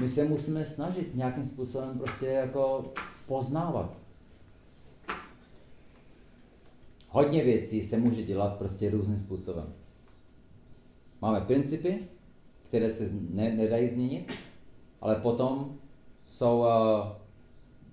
[0.00, 2.92] my se musíme snažit nějakým způsobem prostě jako
[3.26, 3.96] poznávat.
[7.08, 9.72] Hodně věcí se může dělat prostě různým způsobem.
[11.20, 12.08] Máme principy,
[12.74, 14.32] které se ne, nedají změnit,
[15.00, 15.78] ale potom
[16.26, 16.66] jsou uh,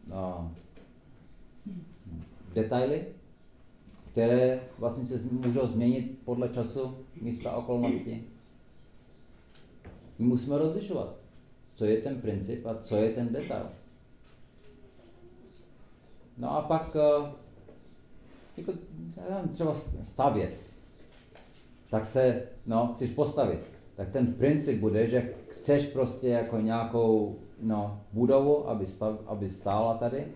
[0.08, 0.52] uh,
[2.54, 3.06] detaily,
[4.12, 8.24] které vlastně se můžou změnit podle času, místa, okolnosti.
[10.20, 11.16] My musíme rozlišovat,
[11.74, 13.70] co je ten princip a co je ten detail.
[16.38, 17.28] No a pak uh,
[18.58, 18.74] jako,
[19.52, 20.60] třeba stavět.
[21.90, 23.81] Tak se, no, chceš postavit.
[23.96, 29.98] Tak ten princip bude, že chceš prostě jako nějakou no, budovu, aby, stav, aby stála
[29.98, 30.28] tady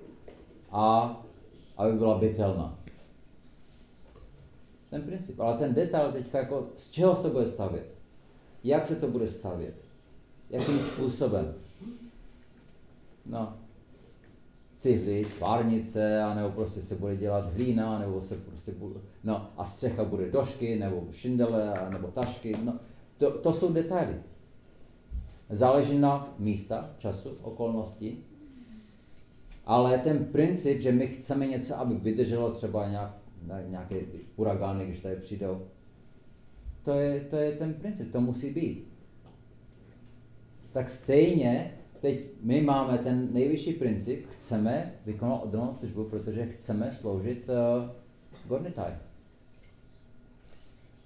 [0.72, 1.18] a
[1.78, 2.80] aby byla bytelná.
[4.89, 5.39] Ten princip.
[5.39, 7.96] Ale ten detail teďka jako, z čeho se to bude stavět?
[8.63, 9.76] Jak se to bude stavět?
[10.50, 11.54] Jakým způsobem?
[13.26, 13.54] No,
[14.76, 20.04] cihly, tvárnice, anebo prostě se bude dělat hlína, nebo se prostě bude, no a střecha
[20.04, 22.80] bude došky, nebo šindele, nebo tašky, no,
[23.17, 24.15] to, to jsou detaily.
[25.49, 28.17] Záleží na místa, času, okolnosti,
[29.65, 33.17] ale ten princip, že my chceme něco, aby vydrželo třeba nějak,
[33.67, 34.01] nějaké
[34.36, 35.67] uragány, když tady přijdou,
[36.84, 38.88] to je, to je ten princip, to musí být.
[40.73, 47.49] Tak stejně teď my máme ten nejvyšší princip, chceme vykonat oddanou službu, protože chceme sloužit
[47.49, 47.89] uh,
[48.47, 48.91] Gornitaj.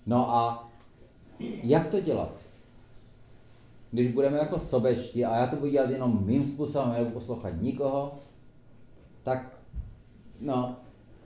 [0.05, 0.68] No a
[1.39, 2.31] jak to dělat?
[3.91, 8.13] Když budeme jako sobečtí a já to budu dělat jenom mým způsobem, nebudu poslouchat nikoho,
[9.23, 9.59] tak
[10.39, 10.77] no,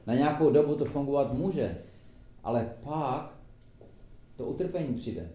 [0.07, 1.77] na nějakou dobu to fungovat může,
[2.43, 3.33] ale pak
[4.37, 5.29] to utrpení přijde.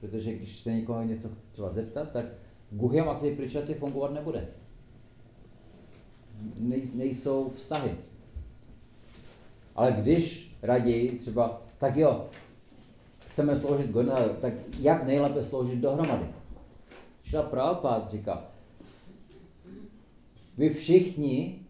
[0.00, 2.26] Protože když se někoho něco chce třeba zeptat, tak
[2.70, 4.48] Guhem a Klipričatě fungovat nebude.
[6.58, 7.90] Nej, nejsou vztahy.
[9.76, 12.26] Ale když raději třeba, tak jo,
[13.34, 16.26] chceme sloužit Godna, tak jak nejlépe sloužit dohromady?
[17.22, 18.44] Šla Prabhupád říká,
[20.58, 21.66] vy všichni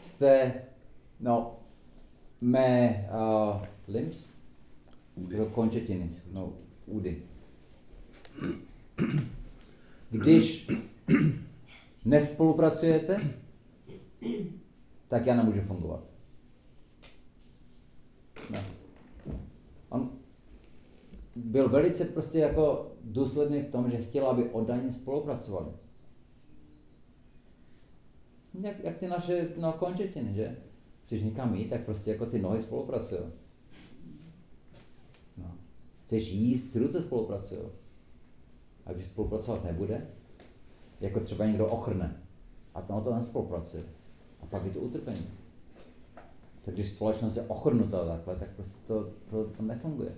[0.00, 0.62] jste,
[1.20, 1.56] no,
[2.40, 4.26] mé uh, limbs,
[5.52, 6.52] končetiny, no,
[6.86, 7.22] údy.
[10.10, 10.70] Když
[12.04, 13.20] nespolupracujete,
[15.08, 16.04] tak já nemůžu fungovat.
[18.50, 18.79] Ne.
[21.44, 25.72] Byl velice prostě jako důsledný v tom, že chtěl, aby oddaně spolupracovali.
[28.60, 30.56] Jak, jak ty naše no, končetiny, že?
[31.04, 33.20] Chceš někam jít, tak prostě jako ty nohy spolupracují.
[35.36, 35.54] No.
[36.06, 37.60] Chceš jíst, ty ruce spolupracují.
[38.86, 40.06] A když spolupracovat nebude,
[41.00, 42.22] jako třeba někdo ochrne
[42.74, 43.82] a to na to nespolupracuje,
[44.42, 45.26] a pak je to utrpení.
[46.64, 50.14] Tak když společnost je ochrnutá takhle, tak prostě to, to, to nefunguje.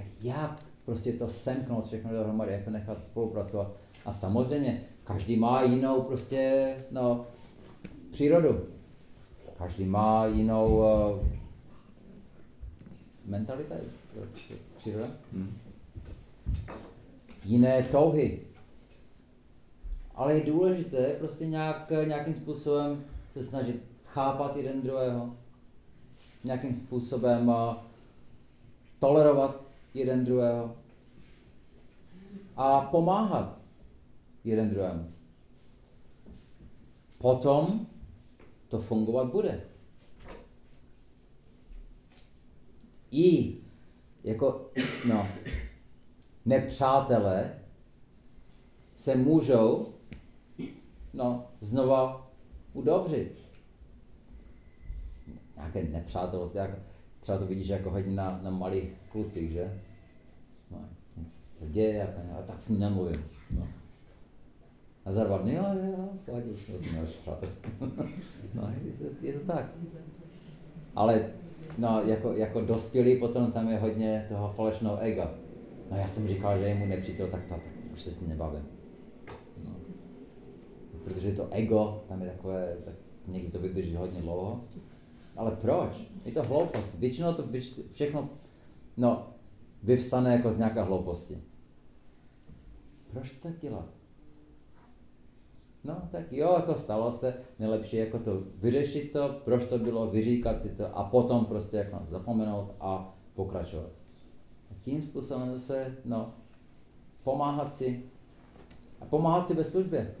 [0.00, 3.72] Tak jak prostě to semknout všechno dohromady, jak to nechat spolupracovat.
[4.04, 7.26] A samozřejmě, každý má jinou prostě, no,
[8.10, 8.66] přírodu.
[9.58, 11.26] Každý má jinou uh,
[13.26, 13.74] mentalitu,
[14.78, 15.06] příroda.
[15.32, 15.56] Hmm
[17.44, 18.40] jiné touhy.
[20.14, 25.36] Ale je důležité prostě nějak, nějakým způsobem se snažit chápat jeden druhého,
[26.44, 27.74] nějakým způsobem uh,
[28.98, 30.76] tolerovat jeden druhého
[32.56, 33.58] a pomáhat
[34.44, 35.12] jeden druhému.
[37.18, 37.86] Potom
[38.68, 39.60] to fungovat bude.
[43.10, 43.56] I
[44.24, 44.70] jako,
[45.08, 45.26] no,
[46.44, 47.58] nepřátelé
[48.96, 49.94] se můžou
[51.12, 52.30] no, znova
[52.72, 53.38] udobřit.
[55.56, 56.70] Nějaké nepřátelství, jak,
[57.20, 59.80] třeba to vidíš jako hodně na, na malých klucích, že?
[60.70, 60.78] No,
[61.16, 63.24] nic se děje, a tak s ním nemluvím.
[63.50, 63.68] No.
[65.04, 66.70] A za dva dny, jo, jo, pohodě, už
[68.54, 69.66] no, je to, je to tak.
[70.94, 71.30] Ale
[71.78, 75.30] no, jako, jako dospělý potom tam je hodně toho falešného ega.
[75.90, 77.62] No já jsem říkal, že je mu nepřítel, tak to, tak
[77.92, 78.68] už se s ním nebavím.
[79.64, 79.70] No.
[81.04, 82.94] Protože to ego, tam je takové, tak
[83.26, 84.64] někdy to vydrží hodně dlouho.
[85.40, 86.02] Ale proč?
[86.24, 86.94] Je to hloupost.
[86.94, 87.44] Většinou to
[87.92, 88.28] všechno,
[88.96, 89.26] no,
[89.82, 91.42] vyvstane jako z nějaké hlouposti.
[93.12, 93.86] Proč to tak dělat?
[95.84, 100.60] No, tak jo, jako stalo se, nejlepší jako to vyřešit to, proč to bylo, vyříkat
[100.60, 103.90] si to a potom prostě jako zapomenout a pokračovat
[104.80, 106.32] tím způsobem zase no,
[107.24, 108.02] pomáhat si
[109.00, 110.14] A pomáhat si ve službě.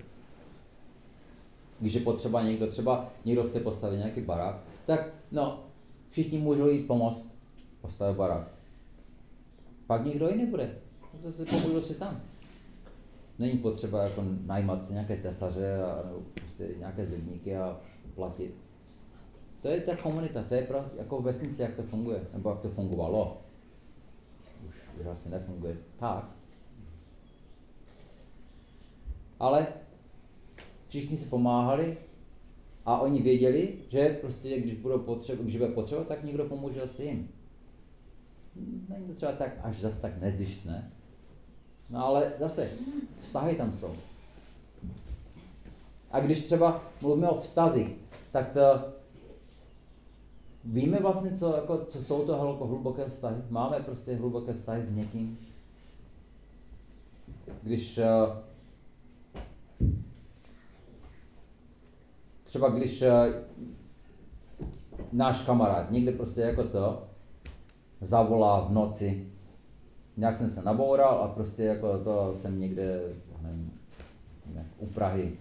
[1.80, 4.56] Když je potřeba někdo, třeba někdo chce postavit nějaký barák,
[4.90, 5.64] tak no,
[6.10, 7.34] všichni můžou jít pomoct
[7.80, 8.48] postavit barák.
[9.86, 10.78] Pak nikdo jiný bude.
[11.22, 12.20] Zase pomůžu si tam.
[13.38, 17.80] Není potřeba jako najmat si nějaké tesaře a nebo prostě nějaké zedníky a
[18.14, 18.54] platit.
[19.62, 22.68] To je ta komunita, to je prostě jako vesnice, jak to funguje, nebo jak to
[22.68, 23.42] fungovalo.
[24.68, 26.30] Už, už asi nefunguje tak.
[29.40, 29.66] Ale
[30.88, 31.96] všichni si pomáhali
[32.90, 37.04] a oni věděli, že prostě když budou potřeba, když bude potřeba, tak někdo pomůže asi
[37.04, 37.28] jim.
[38.88, 40.90] Není to třeba tak až zas tak nezjištné.
[41.90, 42.70] No ale zase,
[43.22, 43.94] vztahy tam jsou.
[46.10, 47.88] A když třeba mluvíme o vztazích,
[48.32, 48.60] tak to,
[50.64, 53.42] víme vlastně, co, jako, co jsou to jako hluboké vztahy.
[53.50, 55.38] Máme prostě hluboké vztahy s někým.
[57.62, 58.04] Když uh,
[62.50, 63.08] třeba když uh,
[65.12, 67.02] náš kamarád někde prostě jako to
[68.00, 69.26] zavolá v noci,
[70.16, 73.00] nějak jsem se naboural a prostě jako to jsem někde,
[73.42, 73.72] nevím,
[74.78, 75.32] u Prahy.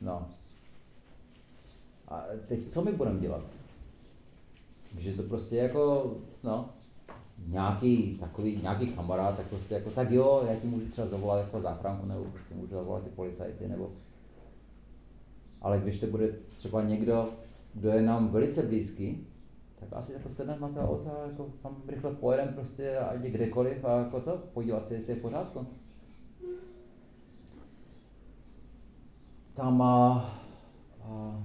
[0.00, 0.26] No.
[2.08, 3.44] A teď co my budeme dělat?
[4.98, 6.68] Že to prostě jako, no,
[7.46, 11.60] nějaký takový, nějaký kamarád, tak prostě jako, tak jo, já ti můžu třeba zavolat jako
[11.60, 13.90] záchranku, nebo prostě můžu zavolat ty policajty, nebo
[15.62, 17.28] ale když to bude třeba někdo,
[17.74, 19.26] kdo je nám velice blízký,
[19.80, 23.84] tak asi jako sedneme na to auto a jako tam rychle pojedeme prostě ať kdekoliv
[23.84, 25.66] a jako to, podívat se, jestli je v pořádku.
[29.54, 30.14] Tam a,
[31.02, 31.42] a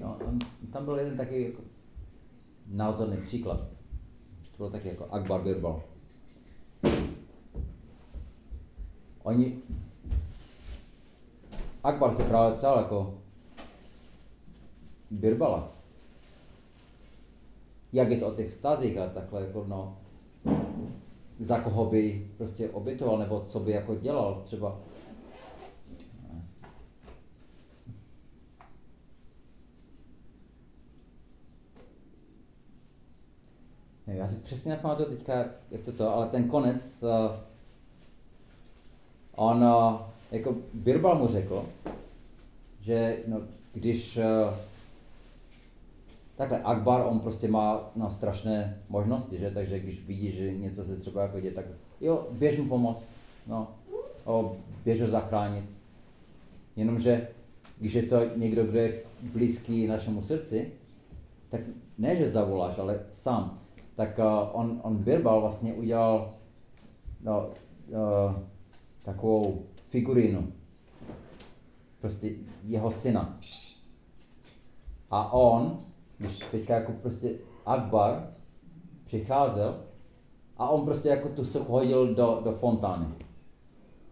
[0.00, 0.38] No, tam,
[0.72, 1.62] tam byl jeden taky jako
[2.66, 3.79] názorný příklad.
[4.60, 5.82] To byl taky jako Akbar Birbal.
[9.22, 9.58] Oni,
[11.84, 13.18] Akbar se právě ptal jako
[15.10, 15.72] Birbala,
[17.92, 19.98] jak je to o těch vztazích a takhle jako no,
[21.40, 24.78] za koho by prostě obětoval, nebo co by jako dělal třeba.
[34.10, 37.36] Já si přesně nepamatuju teďka, jak to to, ale ten konec, uh,
[39.34, 40.00] on, uh,
[40.30, 41.64] jako Birbal mu řekl,
[42.80, 43.40] že no,
[43.72, 44.54] když uh,
[46.36, 49.50] takhle Akbar, on prostě má no, strašné možnosti, že?
[49.50, 51.64] takže když vidí, že něco se třeba jako děje, tak
[52.00, 53.06] jo, běž mu pomoct,
[53.46, 53.68] no,
[54.24, 55.64] o, běž ho zachránit.
[56.76, 57.28] Jenomže
[57.78, 60.72] když je to někdo, kdo je blízký našemu srdci,
[61.50, 61.60] tak
[61.98, 63.58] ne, že zavoláš, ale sám.
[64.00, 66.34] Tak uh, on, on Birbal vlastně udělal
[67.20, 67.50] no,
[67.88, 68.34] uh,
[69.04, 70.52] takovou figurínu,
[72.00, 72.32] prostě
[72.64, 73.40] jeho syna.
[75.10, 75.84] A on,
[76.18, 78.34] když teďka jako prostě Akbar
[79.04, 79.84] přicházel
[80.56, 83.06] a on prostě jako tu sochu hodil do, do fontány.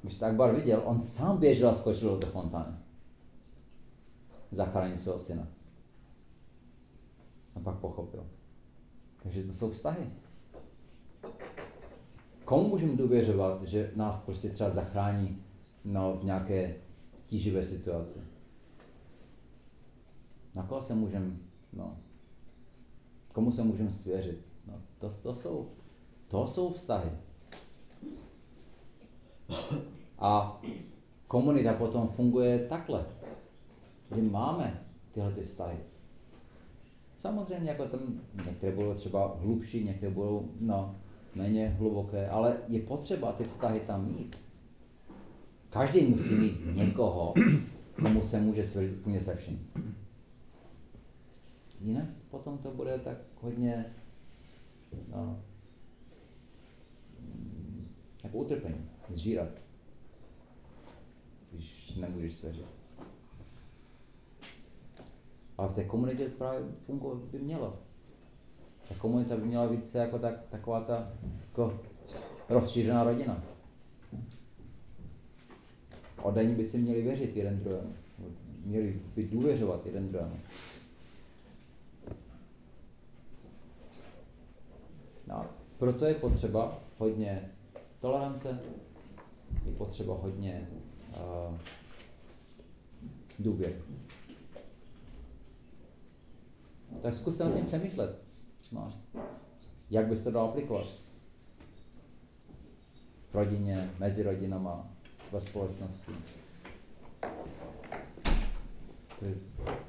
[0.03, 2.76] Když to Akbar viděl, on sám běžel a skočil do fontány.
[4.51, 5.47] Zachránit svého syna.
[7.55, 8.38] A pak pochopil.
[9.23, 10.11] Takže to jsou vztahy
[12.49, 15.43] komu můžeme důvěřovat, že nás prostě třeba zachrání
[15.85, 16.77] no, v nějaké
[17.27, 18.19] tíživé situaci?
[20.55, 21.37] Na koho se můžeme,
[21.73, 21.97] no,
[23.33, 24.47] komu se můžeme svěřit?
[24.66, 25.71] No, to, to, jsou,
[26.29, 27.11] to jsou vztahy.
[30.19, 30.61] A
[31.27, 33.07] komunita potom funguje takhle,
[34.14, 35.79] že máme tyhle ty vztahy.
[37.19, 38.01] Samozřejmě jako tam
[38.47, 40.97] některé budou třeba hlubší, některé budou no,
[41.35, 44.37] méně hluboké, ale je potřeba ty vztahy tam mít.
[45.71, 47.35] Každý musí mít někoho,
[48.03, 49.71] komu se může svěřit úplně se vším.
[51.81, 53.85] Jinak potom to bude tak hodně
[55.09, 55.43] no,
[58.25, 59.49] jako utrpení, zžírat,
[61.51, 62.78] když nemůžeš svěřit.
[65.59, 67.76] Ale v té komunitě právě fungovat by mělo
[68.88, 71.80] ta komunita by měla být jako tak, taková ta jako
[72.48, 73.42] rozšířená rodina.
[76.22, 77.92] Oddaní by si měli věřit jeden druhému.
[78.64, 80.36] Měli by důvěřovat jeden druhému.
[85.26, 85.46] No,
[85.78, 87.50] proto je potřeba hodně
[87.98, 88.61] tolerance,
[89.66, 90.68] je potřeba hodně
[91.48, 91.54] uh,
[93.38, 93.74] důvěry.
[97.03, 98.18] Tak zkuste nad tím přemýšlet.
[98.72, 98.93] No.
[99.91, 100.86] Jak byste to dal aplikovat?
[103.30, 104.91] V rodině, mezi rodinama,
[105.32, 106.12] ve společnosti.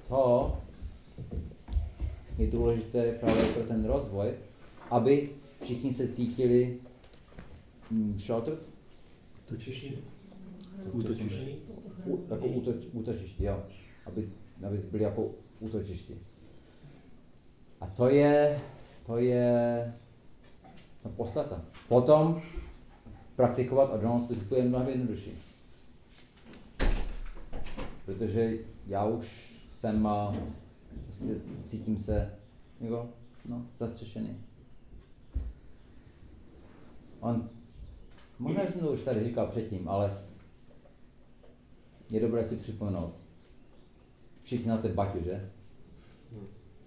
[0.08, 0.58] To
[2.38, 4.34] je důležité právě pro ten rozvoj,
[4.90, 5.30] aby
[5.64, 6.78] všichni se cítili
[7.92, 8.70] mm, sheltered,
[9.50, 9.92] Útočiště.
[10.92, 11.56] Útočiště.
[12.30, 13.64] Jako útoč, útočiště, jo.
[14.06, 14.30] Aby,
[14.68, 16.14] aby byli jako útočiště.
[17.82, 18.62] A to je,
[19.06, 19.94] to je
[21.04, 21.62] ta podstata.
[21.88, 22.42] Potom
[23.36, 25.32] praktikovat odolnost službu je mnohem jednodušší.
[28.06, 28.58] Protože
[28.88, 30.36] já už jsem, a,
[31.06, 31.26] prostě
[31.66, 32.36] cítím se,
[32.80, 33.10] jako,
[33.46, 34.38] no, zastřešený.
[37.20, 37.50] On,
[38.40, 40.24] možná jsem to už tady říkal předtím, ale
[42.10, 43.14] je dobré si připomenout.
[44.44, 45.52] Všichni znáte Baťu, že?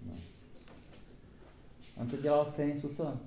[0.06, 0.14] No.
[2.02, 3.20] On to dělal stejným způsobem.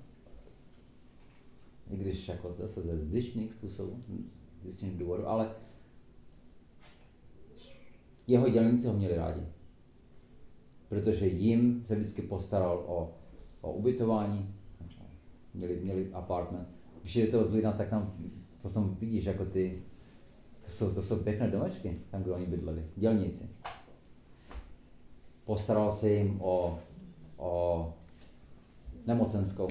[1.90, 4.04] I když jako zase ze zdyšných způsobů,
[4.62, 5.52] zdyšných důvodů, ale
[8.28, 9.42] jeho dělníci ho měli rádi.
[10.90, 13.14] Protože jim se vždycky postaral o,
[13.62, 14.56] o ubytování,
[15.54, 16.68] měli, měli apartment.
[17.02, 18.18] Když je to z Lidna, tak tam
[18.62, 19.84] potom vidíš, jako ty,
[20.66, 23.50] to jsou, to jsou pěkné domečky, tam, kde oni bydleli, dělníci.
[25.46, 26.80] Postaral se jim o,
[27.38, 27.94] o
[29.08, 29.68] nemocenskou,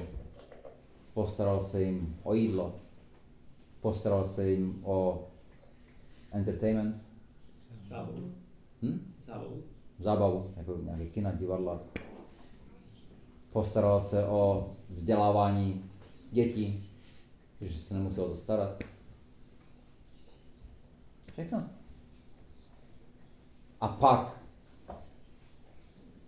[1.14, 2.74] postaral se jim o jídlo,
[3.80, 5.28] postaral se jim o
[6.32, 7.02] entertainment,
[7.88, 8.34] Zábavu.
[8.82, 9.14] hm?
[9.20, 9.62] Zábavu.
[9.98, 11.80] zábavu, jako nějaké kina, divadla.
[13.52, 15.90] Postaral se o vzdělávání
[16.32, 16.90] dětí,
[17.60, 18.84] že se nemusel o to starat.
[21.32, 21.70] Všechno.
[23.80, 24.40] A pak,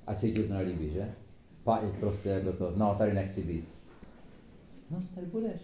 [0.07, 1.15] ať se ti to nelíbí, že?
[1.75, 3.69] Je prostě jako to, no tady nechci být.
[4.91, 5.61] No, tady budeš.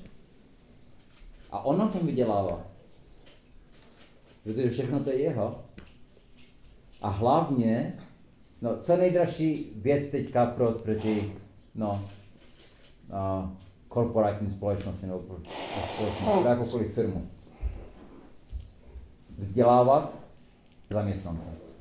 [1.50, 2.66] A on na tom vydělává.
[4.44, 5.64] Protože všechno to je jeho.
[7.02, 7.98] A hlavně,
[8.62, 11.32] no, co nejdražší věc teďka pro, proti,
[11.74, 12.08] no,
[13.12, 13.52] a,
[13.88, 17.28] korporátní společnosti nebo pro, pro společnost, pro jakoukoliv firmu.
[19.38, 20.16] Vzdělávat
[20.90, 21.71] zaměstnance.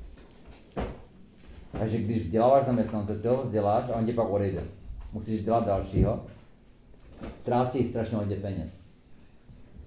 [1.78, 4.64] Takže když vzděláváš zaměstnance, ty ho vzděláš a on tě pak odejde.
[5.12, 6.26] Musíš vzdělat dalšího.
[7.20, 8.70] Ztrácí strašně hodně peněz.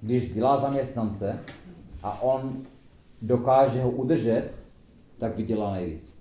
[0.01, 1.39] Když vzdělá zaměstnance
[2.03, 2.65] a on
[3.21, 4.55] dokáže ho udržet,
[5.17, 6.13] tak vydělá nejvíc.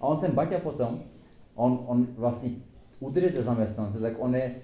[0.00, 1.02] A on ten Baťa potom,
[1.54, 2.50] on, on vlastně
[3.00, 4.54] udržet zaměstnance, tak on je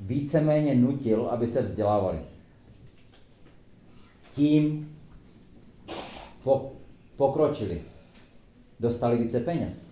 [0.00, 2.18] víceméně nutil, aby se vzdělávali.
[4.34, 4.96] Tím
[6.42, 6.72] po,
[7.16, 7.91] pokročili.
[8.82, 9.86] Dostali více peněz.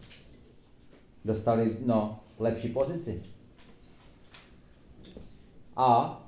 [1.24, 3.22] Dostali no, lepší pozici.
[5.76, 6.20] A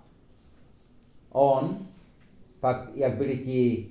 [1.31, 1.79] on,
[2.61, 3.89] pak jak byli ti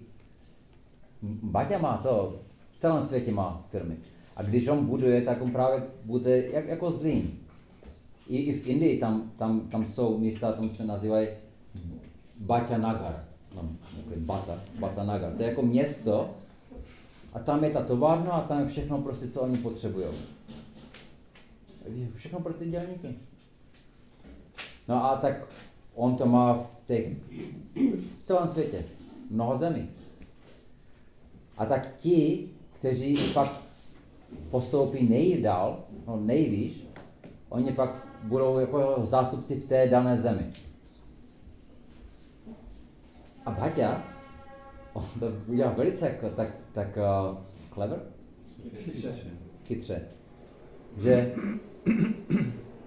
[1.24, 2.40] Baťa má to,
[2.72, 3.98] v celém světě má firmy.
[4.36, 7.32] A když on buduje, tak on právě bude jak, jako Zlín.
[8.28, 11.28] I, I v Indii tam, tam, tam jsou místa, tam se nazývají
[12.40, 13.26] Baťa Nagar.
[13.56, 15.34] No, jako Bata, Bata Nagar.
[15.34, 16.30] To je jako město
[17.34, 20.06] a tam je ta továrna a tam je všechno prostě, co oni potřebují.
[22.16, 23.16] Všechno pro ty dělníky.
[24.88, 25.48] No a tak
[25.96, 27.08] on to má v, těch,
[28.20, 28.86] v celém světě,
[29.30, 29.90] mnoho zemí.
[31.58, 33.62] A tak ti, kteří pak
[34.50, 36.84] postoupí nejdál, no nejvýš,
[37.50, 40.54] oni pak budou jako zástupci v té dané zemi.
[43.46, 44.04] A Baťa,
[44.94, 47.38] on to udělal velice jako, tak, tak uh,
[47.74, 48.02] clever,
[49.64, 50.08] chytře,
[50.98, 51.36] že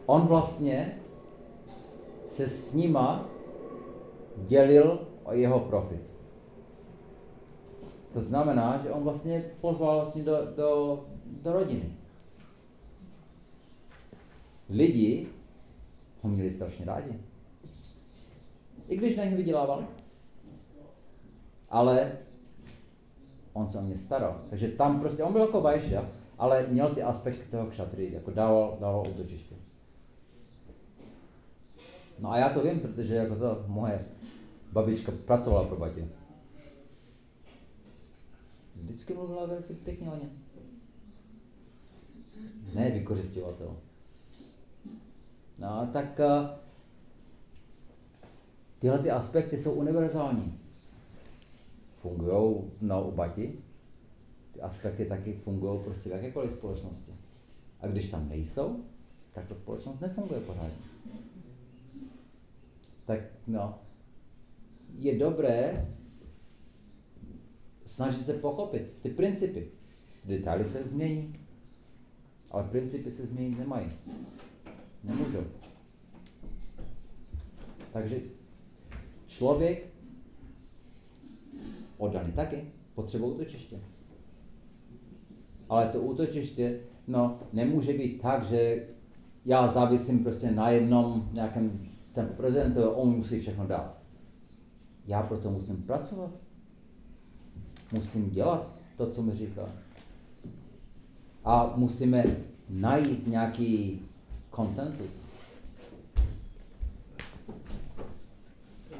[0.07, 0.99] on vlastně
[2.29, 3.29] se s nima
[4.37, 6.11] dělil o jeho profit.
[8.13, 11.93] To znamená, že on vlastně pozval vlastně do, do, do rodiny.
[14.71, 15.29] Lidi
[16.23, 17.19] ho měli strašně rádi.
[18.89, 19.87] I když na ně vydělával.
[21.69, 22.19] Ale
[23.55, 24.41] on se o mě staral.
[24.51, 28.77] Takže tam prostě, on byl jako vajša, ale měl ty aspekty toho kšatry, jako dával,
[28.81, 29.55] dával útočiště.
[32.19, 34.05] No a já to vím, protože jako to moje
[34.73, 36.09] babička pracovala pro batě.
[38.77, 40.31] Vždycky mluvila velice pěkně o něm.
[42.75, 43.77] Ne vykořišťovatel.
[45.59, 46.49] No, tak uh,
[48.79, 50.64] tyhle ty aspekty jsou univerzální.
[52.05, 53.59] Fungují no, u Bati,
[54.53, 57.13] ty aspekty taky fungují prostě v jakékoliv společnosti.
[57.81, 58.85] A když tam nejsou,
[59.33, 60.85] tak ta společnost nefunguje pořádně.
[63.05, 63.79] Tak no,
[64.99, 65.89] je dobré
[67.87, 69.71] snažit se pochopit ty principy.
[70.25, 71.41] Detaily se změní,
[72.51, 73.93] ale principy se změnit nemají.
[75.05, 75.45] Nemůžou.
[77.93, 78.21] Takže
[79.27, 79.94] člověk
[81.99, 82.65] oddaný taky
[82.95, 83.77] potřebuje útočiště.
[85.69, 88.87] Ale to útočiště no, nemůže být tak, že
[89.45, 93.99] já závisím prostě na jednom nějakém ten prezident, on musí všechno dát.
[95.07, 96.31] Já proto musím pracovat.
[97.93, 99.69] Musím dělat to, co mi říká.
[101.45, 102.25] A musíme
[102.69, 104.01] najít nějaký
[104.51, 105.25] konsensus.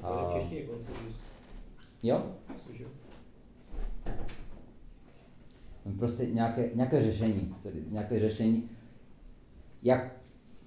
[0.03, 0.31] A...
[0.33, 1.17] češtině konsensus.
[2.03, 2.27] Jo?
[5.99, 7.55] Prostě nějaké, nějaké řešení,
[7.91, 8.71] nějaké řešení,
[9.83, 10.17] jak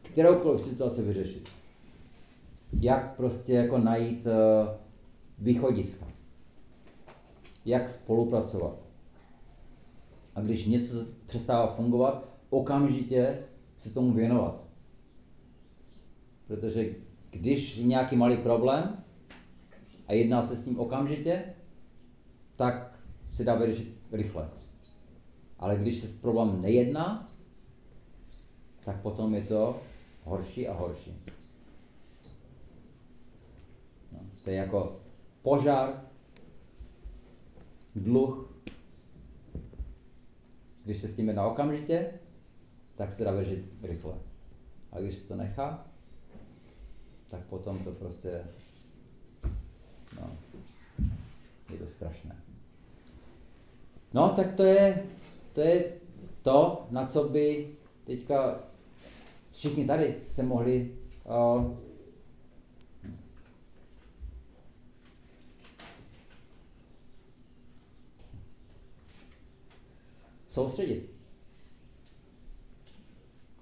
[0.02, 1.50] kteroukoliv situaci vyřešit.
[2.80, 4.70] Jak prostě jako najít uh,
[5.40, 6.06] východiska.
[7.66, 8.88] Jak spolupracovat.
[10.36, 13.40] A když něco přestává fungovat, okamžitě
[13.78, 14.64] se tomu věnovat.
[16.48, 16.96] Protože
[17.32, 19.04] když je nějaký malý problém
[20.08, 21.44] a jedná se s ním okamžitě,
[22.56, 23.00] tak
[23.34, 24.50] se dá vyřešit rychle.
[25.60, 27.30] Ale když se s problém nejedná,
[28.86, 29.82] tak potom je to
[30.24, 31.14] horší a horší.
[34.12, 35.00] No, to je jako
[35.42, 36.02] požár,
[37.96, 38.54] dluh.
[40.84, 42.12] Když se s tím jedná okamžitě,
[42.96, 44.14] tak se dá vyřešit rychle.
[44.92, 45.88] A když se to nechá,
[47.28, 48.44] tak potom to prostě
[50.22, 50.30] no,
[51.70, 52.36] je to strašné.
[54.14, 55.06] No, tak to je,
[55.58, 55.94] to je
[56.42, 57.68] to, na co by
[58.04, 58.60] teďka
[59.52, 60.92] všichni tady se mohli
[61.26, 61.74] uh,
[70.48, 71.10] soustředit.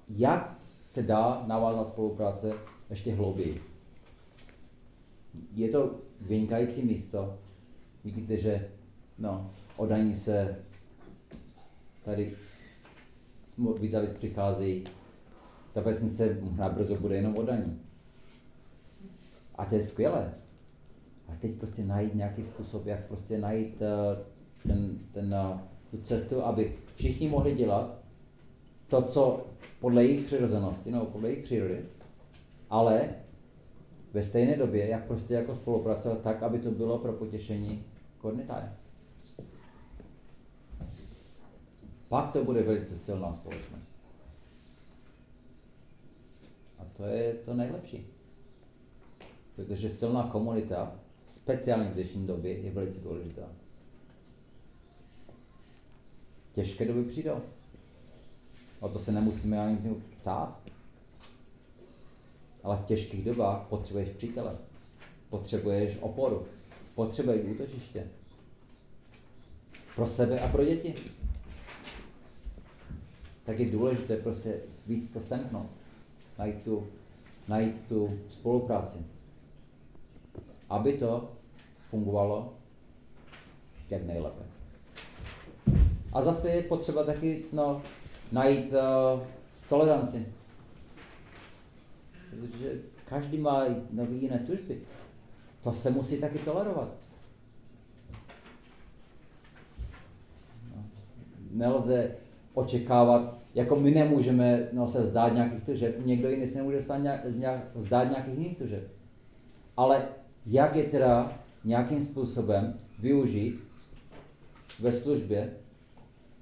[0.09, 2.53] Jak se dá navázat spolupráce
[2.89, 3.63] ještě hlouběji?
[5.53, 7.39] Je to vynikající místo.
[8.03, 8.69] Vidíte, že
[9.17, 10.65] no, odaní se
[12.05, 12.35] tady
[13.81, 14.83] víc a víc přichází.
[15.73, 17.81] Ta vesnice možná brzo bude jenom odaní.
[19.55, 20.33] A to je skvělé.
[21.27, 24.23] A teď prostě najít nějaký způsob, jak prostě najít uh,
[24.67, 25.59] ten, ten, uh,
[25.91, 27.99] tu cestu, aby všichni mohli dělat
[28.87, 29.45] to, co
[29.79, 31.85] podle jejich přirozenosti, no podle jejich přírody,
[32.69, 33.09] ale
[34.13, 37.83] ve stejné době, jak prostě jako spolupracovat tak, aby to bylo pro potěšení
[38.17, 38.73] kornitáje.
[42.09, 43.89] Pak to bude velice silná společnost.
[46.79, 48.07] A to je to nejlepší.
[49.55, 50.95] Protože silná komunita,
[51.27, 53.47] speciálně v dnešní době, je velice důležitá.
[56.53, 57.41] Těžké doby přijdou.
[58.79, 60.61] O to se nemusíme ani ptát.
[62.63, 64.57] Ale v těžkých dobách potřebuješ přítele.
[65.29, 66.45] Potřebuješ oporu.
[66.95, 68.07] Potřebuješ útočiště.
[69.95, 70.95] Pro sebe a pro děti.
[73.45, 75.69] Tak je důležité prostě víc to semknout.
[76.37, 76.87] Najít tu,
[77.47, 78.97] najít tu spolupráci.
[80.69, 81.31] Aby to
[81.89, 82.53] fungovalo
[83.89, 84.43] jak nejlépe.
[86.13, 87.81] A zase je potřeba taky no,
[88.31, 89.21] najít uh,
[89.69, 90.25] toleranci.
[92.29, 93.65] Protože každý má
[94.11, 94.81] jiné tužby.
[95.63, 96.89] To se musí taky tolerovat.
[100.75, 100.83] No.
[101.51, 102.15] Nelze
[102.55, 106.97] očekávat, jako my nemůžeme no, se zdát nějakých tužeb, někdo jiný se nemůže zdát,
[107.35, 108.91] nějak, zdát nějakých jiných tužeb.
[109.77, 110.07] Ale
[110.45, 113.59] jak je teda nějakým způsobem využít
[114.79, 115.53] ve službě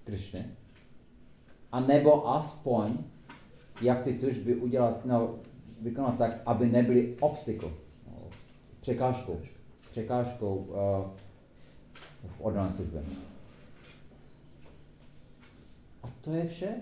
[0.04, 0.46] Krišny,
[1.72, 2.98] a nebo aspoň,
[3.82, 5.36] jak ty tužby udělat, no,
[5.82, 7.70] vykonat tak, aby nebyly obstacle,
[8.08, 8.18] no,
[8.82, 9.40] překážkou,
[9.90, 10.76] překážkou uh,
[12.30, 13.04] v oddané službě.
[16.04, 16.76] A to je vše.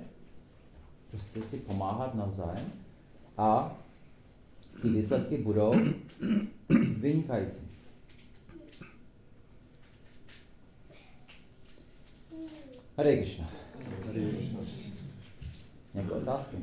[1.12, 2.72] Prostě si pomáhat navzájem
[3.38, 3.78] a
[4.82, 5.74] ty výsledky budou
[7.00, 7.62] vynikající.
[12.98, 13.50] Hare Krishna.
[15.94, 16.58] Nějaké otázky?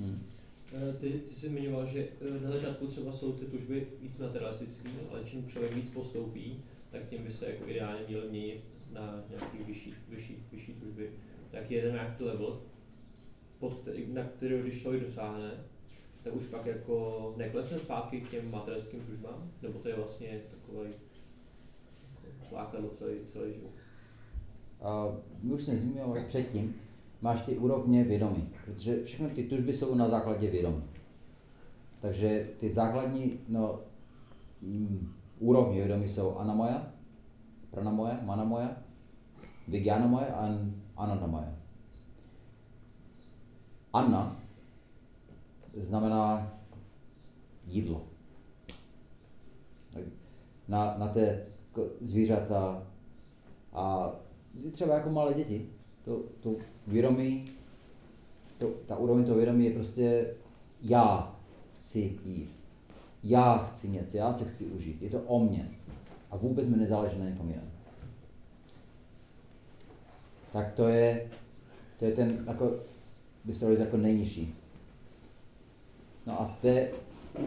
[0.00, 0.22] Hmm.
[1.00, 5.20] Ty, ty jsi zmiňoval, že eh, na začátku třeba jsou ty tužby víc materialistické, ale
[5.24, 9.94] čím člověk víc postoupí, tak tím by se jako ideálně měl měnit na nějaký vyšší,
[10.08, 11.10] vyšší, vyšší tužby,
[11.52, 12.60] tak je ten nějaký level,
[13.58, 15.50] pod který, na který když člověk dosáhne,
[16.22, 20.90] tak už pak jako neklesne zpátky k těm materským tužbám, nebo to je vlastně takový
[22.52, 23.70] lákadlo celý, celý život.
[25.42, 26.74] My už jsme zmiňovali předtím,
[27.20, 30.82] máš ty úrovně vědomí, protože všechny ty tužby jsou na základě vědomí.
[32.00, 33.80] Takže ty základní no,
[34.62, 36.92] mm, úrovně vědomí jsou anamoja,
[37.70, 38.76] pranamoja, manamoja,
[39.68, 40.58] vigyanamoja a
[40.96, 41.54] anandamoja.
[43.92, 44.36] Anna
[45.74, 46.52] znamená
[47.66, 48.02] jídlo.
[50.68, 51.46] Na, na té
[52.00, 52.82] zvířata
[53.72, 54.12] a
[54.72, 55.68] třeba jako malé děti,
[56.04, 57.44] to, to vědomí,
[58.58, 60.34] to, ta úroveň toho vědomí je prostě
[60.82, 61.36] já
[61.80, 62.62] chci jíst.
[63.22, 65.02] Já chci něco, já se chci užít.
[65.02, 65.70] Je to o mně.
[66.30, 67.71] A vůbec mi nezáleží na někom jiném.
[70.52, 71.30] Tak to je,
[71.98, 72.76] to je ten, jako,
[73.44, 74.54] by se jako nejnižší.
[76.26, 76.88] No a te,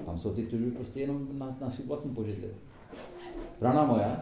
[0.05, 2.51] tam jsou ty tužby prostě jenom na, na svůj vlastní požitek.
[3.61, 4.17] Rana moje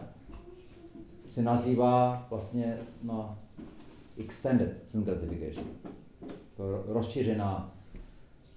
[1.30, 3.38] se nazývá vlastně no,
[4.18, 5.66] extended sin gratification.
[6.56, 7.74] To rozšířená,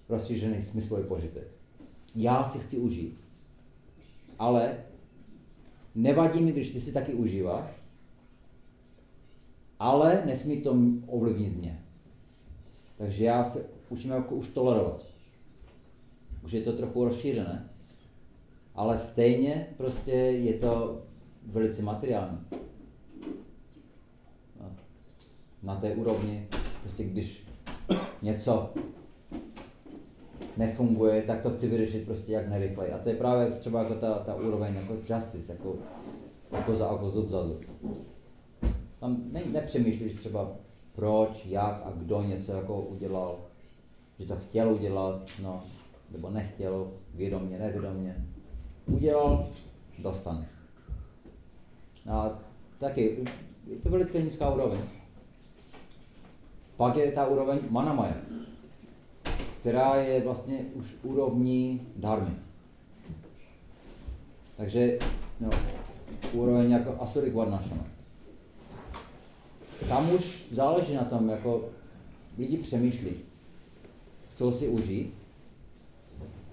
[0.10, 1.48] rozšířený smyslový požitek.
[2.16, 3.20] Já si chci užít,
[4.40, 4.78] ale
[5.96, 7.70] nevadí mi, když ty si taky užíváš,
[9.80, 11.84] ale nesmí to ovlivnit mě.
[12.98, 15.06] Takže já se učím jako už tolerovat.
[16.44, 17.70] Už je to trochu rozšířené.
[18.76, 21.02] Ale stejně prostě je to
[21.46, 22.38] velice materiální.
[24.60, 24.72] No.
[25.64, 26.48] Na té úrovni,
[26.82, 27.48] prostě když
[28.22, 28.74] něco
[30.58, 32.92] nefunguje, tak to chci vyřešit prostě jak nejrychleji.
[32.92, 35.76] A to je právě třeba jako ta, ta úroveň jako justice, jako,
[36.52, 37.66] jako za oko, zub za zub.
[39.00, 40.52] Tam ne, nepřemýšlíš třeba
[40.96, 43.40] proč, jak a kdo něco jako udělal,
[44.20, 45.64] že to chtěl udělat, no,
[46.12, 48.26] nebo nechtěl, vědomě, nevědomě.
[48.86, 49.48] Udělal,
[50.00, 50.50] dostane.
[52.10, 52.40] A
[52.80, 53.26] taky,
[53.68, 54.80] je to velice nízká úroveň.
[56.78, 58.16] Pak je ta úroveň manamaja,
[59.60, 62.36] která je vlastně už úrovní dharmy.
[64.58, 65.00] Takže
[65.40, 65.50] no,
[66.34, 67.97] úroveň jako Asurik Varnashana.
[69.90, 71.70] Tam už záleží na tom, jako
[72.38, 73.12] lidi přemýšlí,
[74.32, 75.14] chcou si užít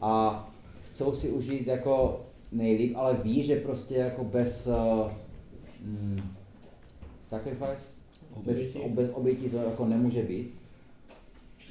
[0.00, 0.44] a
[0.90, 2.20] chcou si užít jako
[2.52, 5.12] nejlíp, ale ví, že prostě jako bez uh,
[5.84, 6.20] mm,
[7.22, 7.78] sacrifice,
[8.34, 8.60] obětí.
[8.60, 10.54] bez obě, obětí to jako nemůže být,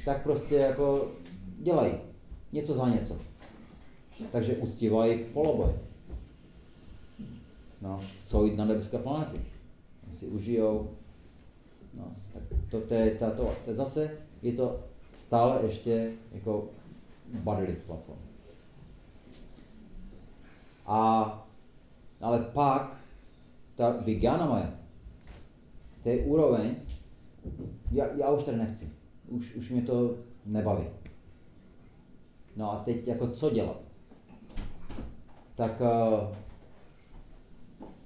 [0.06, 1.08] tak prostě jako
[1.60, 1.94] dělají
[2.52, 3.18] něco za něco.
[4.32, 5.72] Takže uctívají poloboj.
[7.82, 9.40] No, jsou jít na nebeské planety.
[10.16, 10.90] Si užijou.
[11.94, 14.80] No, tak to, to, je, to, to, to, zase je to
[15.16, 16.70] stále ještě jako
[17.34, 18.20] bodily platform.
[20.86, 21.48] A,
[22.22, 22.98] ale pak
[23.76, 24.74] ta Vijnana moje,
[26.04, 26.76] to je úroveň,
[27.92, 28.90] já, já už tady nechci.
[29.28, 30.16] Už, už mě to
[30.46, 30.86] nebaví.
[32.56, 33.82] No a teď jako co dělat?
[35.56, 36.36] Tak uh,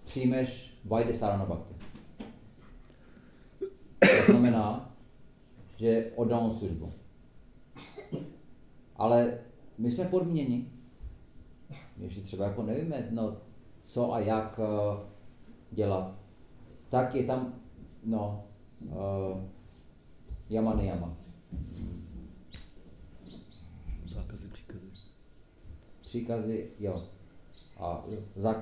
[0.05, 1.73] přijmeš Vajde Sarana Bhakti.
[1.73, 1.76] To
[4.37, 4.95] znamená,
[5.77, 6.93] že oddám službu.
[8.95, 9.39] Ale
[9.77, 10.71] my jsme podmíněni.
[11.97, 13.37] Ještě třeba jako nevíme, no,
[13.81, 14.99] co a jak uh,
[15.71, 16.15] dělat.
[16.89, 17.53] Tak je tam,
[18.03, 18.43] no,
[18.81, 19.41] uh,
[20.49, 21.17] jama nejama.
[24.05, 24.87] Zákazy, příkazy.
[26.01, 27.03] Příkazy, jo.
[27.79, 28.03] A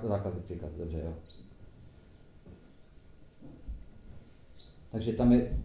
[0.04, 1.14] zákazy, příkazy, dobře, jo.
[4.96, 5.58] Takže tam je,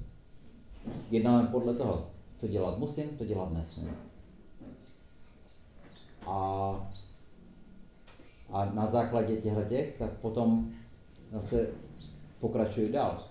[1.11, 2.11] jednáme podle toho,
[2.41, 3.97] to dělat musím, to dělat nesmím.
[6.27, 6.35] A,
[8.51, 10.71] a na základě těchto těch, tak potom
[11.33, 11.69] zase
[12.41, 13.25] pokračuji dál.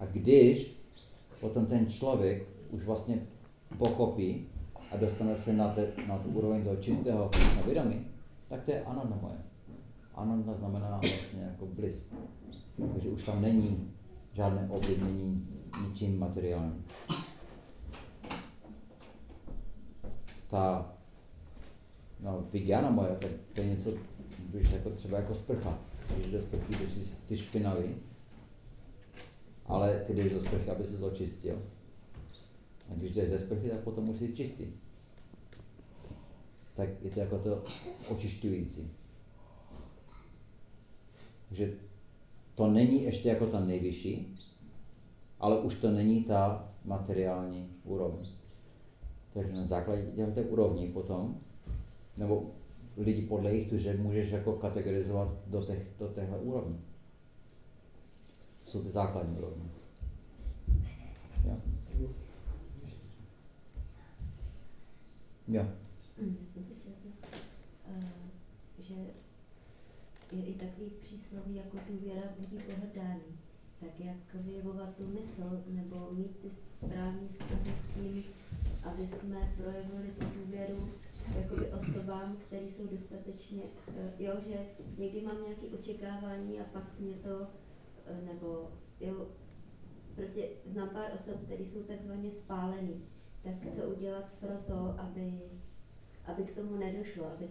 [0.00, 0.76] A když
[1.40, 3.26] potom ten člověk už vlastně
[3.78, 4.46] pochopí
[4.92, 7.30] a dostane se na, te, na tu úroveň toho čistého
[7.64, 8.06] vědomí,
[8.48, 8.84] tak to je
[9.22, 9.38] moje.
[10.14, 12.10] Ananda znamená vlastně jako bliss.
[12.76, 13.92] Takže už tam není
[14.32, 15.48] žádné ovlivnění
[15.88, 16.84] ničím materiálním.
[20.50, 20.92] Ta
[22.20, 23.90] no, Vigyana moje, to, to je něco,
[24.38, 25.78] když jako třeba jako sprcha.
[26.16, 27.94] Když do sprchy, když jsi, jsi špinavý,
[29.66, 31.62] ale ty jdeš do sprchy, aby se očistil.
[32.90, 34.66] A když jdeš ze sprchy, tak potom musí čistý.
[36.76, 37.64] Tak je to jako to
[38.08, 38.90] očišťující.
[41.48, 41.72] Takže
[42.56, 44.36] to není ještě jako ta nejvyšší,
[45.40, 48.26] ale už to není ta materiální úroveň.
[49.34, 50.02] Takže na základě
[50.34, 51.40] těch úrovní potom,
[52.16, 52.50] nebo
[52.96, 56.78] lidi podle jejich tužeb můžeš jako kategorizovat do, těch, do téhle úrovně.
[58.66, 59.64] Jsou ty základní úrovně.
[61.44, 61.56] Jo.
[65.48, 65.66] Jo.
[68.80, 68.94] Že
[70.32, 73.38] je i takový přísloví jako důvěra budí pohrdání.
[73.80, 78.24] Tak jak vyjevovat tu mysl nebo mít ty správní vztahy s ním,
[78.84, 80.88] aby jsme projevili tu důvěru
[81.34, 83.62] jakoby osobám, které jsou dostatečně,
[83.96, 84.66] eh, jo, že
[84.98, 87.46] někdy mám nějaké očekávání a pak mě to,
[88.06, 88.70] eh, nebo
[89.00, 89.26] jo,
[90.14, 93.04] prostě znám pár osob, které jsou takzvaně spálený.
[93.42, 95.40] Tak co udělat pro to, aby,
[96.26, 97.48] aby k tomu nedošlo, aby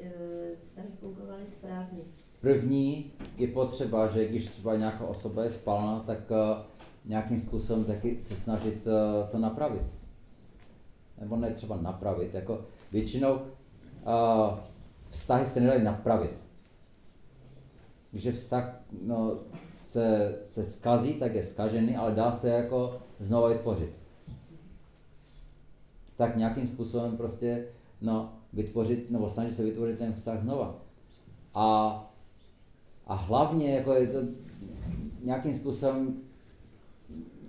[0.00, 1.98] eh, vztahy fungovaly správně?
[2.40, 6.18] První je potřeba, že když třeba nějaká osoba je spálena, tak
[7.04, 8.84] nějakým způsobem taky se snažit
[9.30, 9.82] to napravit.
[11.20, 13.40] Nebo ne třeba napravit, jako Většinou
[15.08, 16.44] vztahy se nedají napravit.
[18.10, 19.38] Když vztah no,
[19.80, 23.90] se, se skazí, tak je skažený, ale dá se jako znovu vytvořit.
[26.16, 27.66] Tak nějakým způsobem prostě
[28.00, 30.80] no, vytvořit, nebo snažit se vytvořit ten vztah znova.
[31.54, 31.90] A,
[33.06, 34.18] a hlavně jako je to
[35.22, 36.22] nějakým způsobem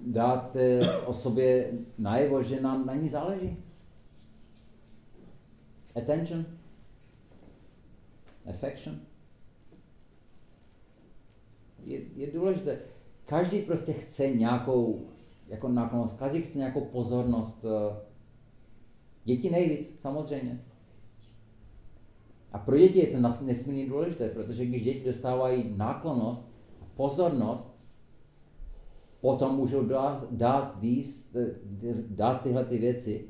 [0.06, 0.58] dát
[1.06, 3.58] osobě najevo, že nám na ní záleží
[5.98, 6.46] attention,
[8.50, 9.00] affection.
[11.84, 12.80] Je, je důležité.
[13.26, 15.08] Každý prostě chce nějakou
[15.48, 17.66] jako náklonost, každý chce nějakou pozornost.
[19.28, 20.62] Eh, děti nejvíc, samozřejmě.
[22.52, 26.46] A pro děti je to nesmírně důležité, protože když děti dostávají náklonost
[26.82, 27.68] a pozornost,
[29.22, 31.36] potom můžou dát, dát, dít,
[32.10, 33.30] dát tyhle ty věci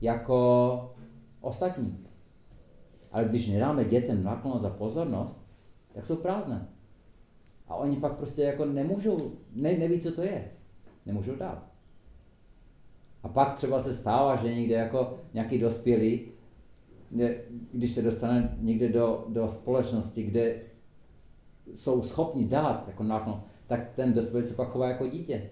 [0.00, 0.94] jako
[1.40, 1.98] ostatní.
[3.12, 5.36] Ale když nedáme dětem naklonost za pozornost,
[5.94, 6.68] tak jsou prázdné.
[7.68, 10.50] A oni pak prostě jako nemůžou, ne, neví, co to je.
[11.06, 11.71] Nemůžou dát.
[13.22, 16.28] A pak třeba se stává, že někde jako nějaký dospělý,
[17.72, 20.60] když se dostane někde do, do společnosti, kde
[21.74, 25.50] jsou schopni dát jako náklon, tak ten dospělý se pak chová jako dítě.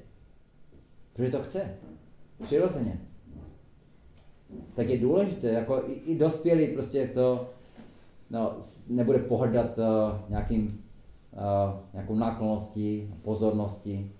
[1.12, 1.74] Protože to chce.
[2.42, 3.00] Přirozeně
[4.74, 7.48] tak je důležité, jako i, i dospělý prostě to
[8.30, 8.52] no,
[8.88, 9.84] nebude pohrdat uh,
[10.30, 10.84] nějakým,
[11.32, 14.12] uh, nějakou náklonností, pozorností.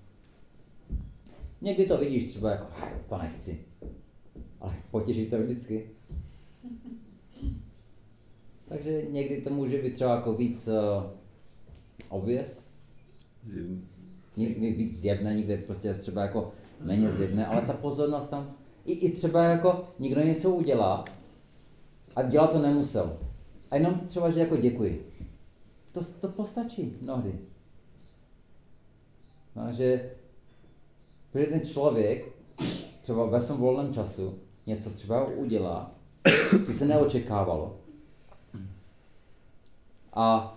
[1.61, 2.66] Někdy to vidíš třeba jako,
[3.08, 3.64] to nechci,
[4.61, 5.90] ale potěší to vždycky.
[8.68, 10.74] Takže někdy to může být třeba jako víc uh,
[12.08, 12.61] obvěz,
[14.36, 18.54] někdy víc zjevné, někdy prostě třeba jako méně zjevné, ale ta pozornost tam
[18.84, 21.04] i, i třeba jako někdo něco udělá
[22.16, 23.18] a dělat to nemusel.
[23.70, 25.12] A jenom třeba, že jako děkuji.
[25.92, 27.34] To, to postačí mnohdy.
[29.56, 30.11] No, že,
[31.33, 32.33] protože ten člověk
[33.03, 35.95] třeba ve svém volném času něco třeba udělá,
[36.66, 37.76] co se neočekávalo.
[40.12, 40.57] A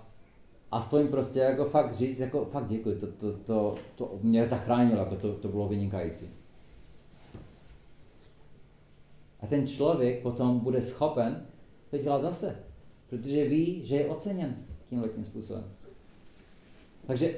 [0.72, 5.16] aspoň prostě jako fakt říct, jako fakt děkuji, to, to, to, to mě zachránilo, jako
[5.16, 6.30] to, to bylo vynikající.
[9.42, 11.46] A ten člověk potom bude schopen
[11.90, 12.64] to dělat zase,
[13.10, 14.56] protože ví, že je oceněn
[14.90, 15.64] tímhle tím způsobem.
[17.08, 17.36] Takže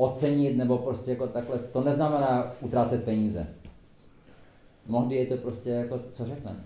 [0.00, 3.46] ocenit nebo prostě jako takhle, to neznamená utrácet peníze.
[4.86, 6.64] Mnohdy je to prostě jako, co řekne.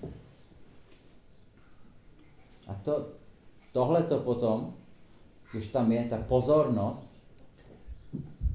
[2.66, 3.08] A to,
[3.72, 4.74] tohle to potom,
[5.52, 7.20] když tam je ta pozornost,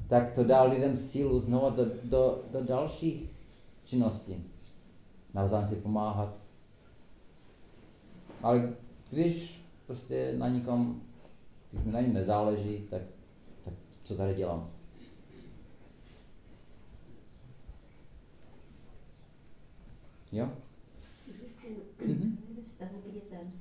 [0.08, 3.30] tak to dá lidem sílu znovu do, do, do dalších
[3.84, 4.50] činností
[5.34, 6.34] navzájem si pomáhat.
[8.42, 8.72] Ale
[9.10, 11.02] když prostě na nikom,
[11.70, 13.02] když mi na něm nezáleží, tak
[14.04, 14.70] co tady dělám?
[20.32, 20.50] Jo?
[21.98, 22.36] Mm-hmm.
[22.66, 23.52] Vztahu k dětem,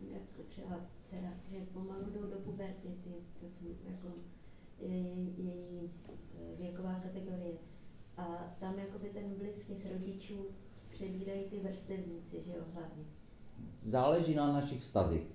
[0.00, 4.24] jako třeba dcera, že pomalu jdou do puberty, ty, to jsou jako
[4.80, 5.90] její,
[6.58, 7.54] věková kategorie.
[8.16, 10.46] A tam jakoby ten vliv těch rodičů
[10.90, 13.04] přebírají ty vrstevníci, že jo, hlavně.
[13.72, 15.26] Záleží na našich vztazích.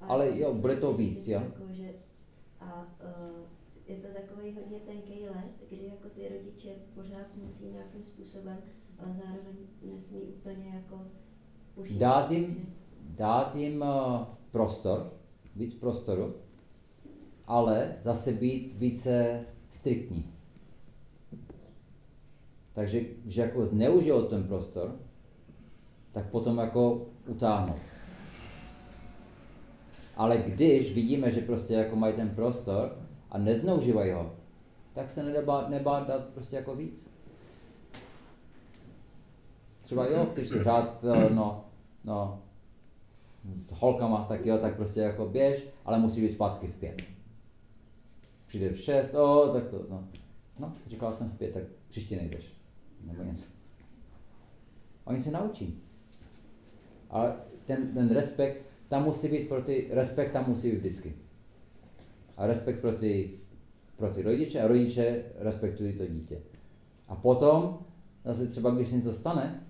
[0.00, 1.40] Ale jo, bude to víc, jo.
[1.40, 1.94] Jako, že,
[2.62, 3.46] a uh,
[3.86, 8.58] je to takový hodně tenký let, kdy jako ty rodiče pořád musí nějakým způsobem,
[8.98, 11.06] ale zároveň nesmí úplně jako
[11.76, 12.66] ušit, dát jim, že?
[13.16, 15.12] dát jim uh, prostor,
[15.56, 16.34] víc prostoru
[17.46, 20.24] ale zase být více striktní.
[22.74, 24.96] Takže když jako zneužijou ten prostor,
[26.12, 27.78] tak potom jako utáhnout.
[30.16, 32.98] Ale když vidíme, že prostě jako mají ten prostor
[33.30, 34.32] a nezneužívají ho,
[34.92, 37.06] tak se nedá, nebá dát prostě jako víc.
[39.82, 41.64] Třeba jo, chceš si hrát, eh, no,
[42.04, 42.42] no,
[43.50, 47.02] s holkama, tak jo, tak prostě jako běž, ale musí být zpátky v pět.
[48.46, 50.08] Přijde v šest, o, tak to, no.
[50.58, 52.52] No, říkal jsem v pět, tak příště nejdeš.
[53.04, 53.46] Nebo něco.
[55.04, 55.82] Oni se naučí.
[57.10, 57.36] Ale
[57.66, 61.14] ten, ten respekt, tam musí být pro ty, respekt tam musí být vždycky.
[62.36, 63.30] A respekt pro ty,
[63.96, 66.42] pro ty rodiče a rodiče respektují to dítě.
[67.08, 67.78] A potom,
[68.24, 69.66] zase třeba když se něco stane,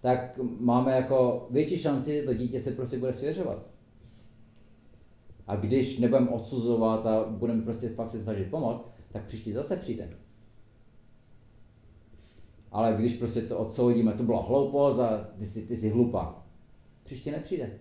[0.00, 3.66] tak máme jako větší šanci, že to dítě se prostě bude svěřovat.
[5.46, 10.16] A když nebudeme odsuzovat a budeme prostě fakt se snažit pomoct, tak příští zase přijde.
[12.70, 16.46] Ale když prostě to odsoudíme, to byla hloupost a ty jsi, ty jsi hlupá,
[17.04, 17.78] příště nepřijde.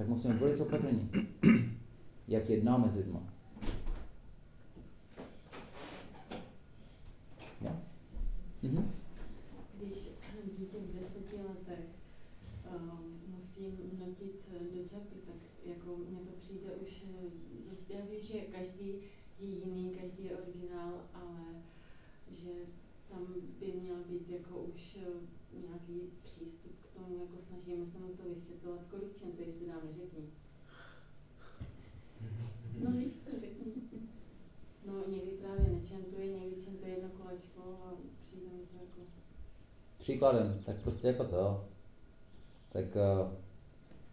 [0.00, 1.10] Tak musíme být velice opatrní,
[2.28, 3.18] jak jednáme s lidmi.
[7.60, 7.82] Ja?
[8.62, 8.90] Mhm.
[9.78, 9.98] Když
[10.58, 11.84] dítě v deseti letech
[12.76, 17.30] um, musím nutit do čapy, tak jako mně to přijde už eh,
[17.70, 18.94] dost, já vím, že každý
[19.40, 21.62] je jiný, každý je originál, ale
[22.30, 22.50] že
[23.10, 23.26] tam
[23.60, 28.22] by měl být jako už eh, nějaký přístup k tomu, jako snažíme se mu to
[28.34, 30.24] vysvětlovat, kolik čem to jestli dáme, řekni.
[32.78, 33.72] No víš to, řekni.
[34.86, 37.92] No někdy právě nečentuje, někdy čentuje jedno kolečko a
[38.22, 39.00] přijde mi to jako...
[39.98, 41.68] Příkladem, tak prostě jako to.
[42.72, 43.32] Tak uh,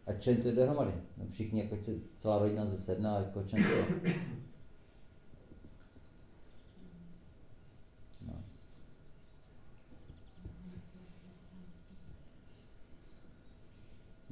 [0.06, 0.94] ať čentuje dohromady.
[1.18, 1.78] No, všichni, jako
[2.16, 3.86] celá rodina ze sedna, jako čentuje.
[8.28, 8.44] No.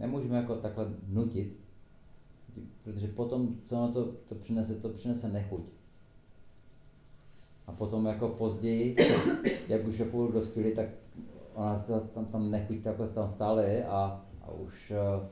[0.06, 1.60] Nemůžeme jako takhle nutit,
[2.84, 5.72] protože potom, co na to, to přinese, to přinese nechuť.
[7.68, 8.96] A potom jako později,
[9.68, 10.88] jak už je půl dospělí, tak
[11.54, 15.24] ona se tam, tam nechuť takhle tam stále je a, a už uh,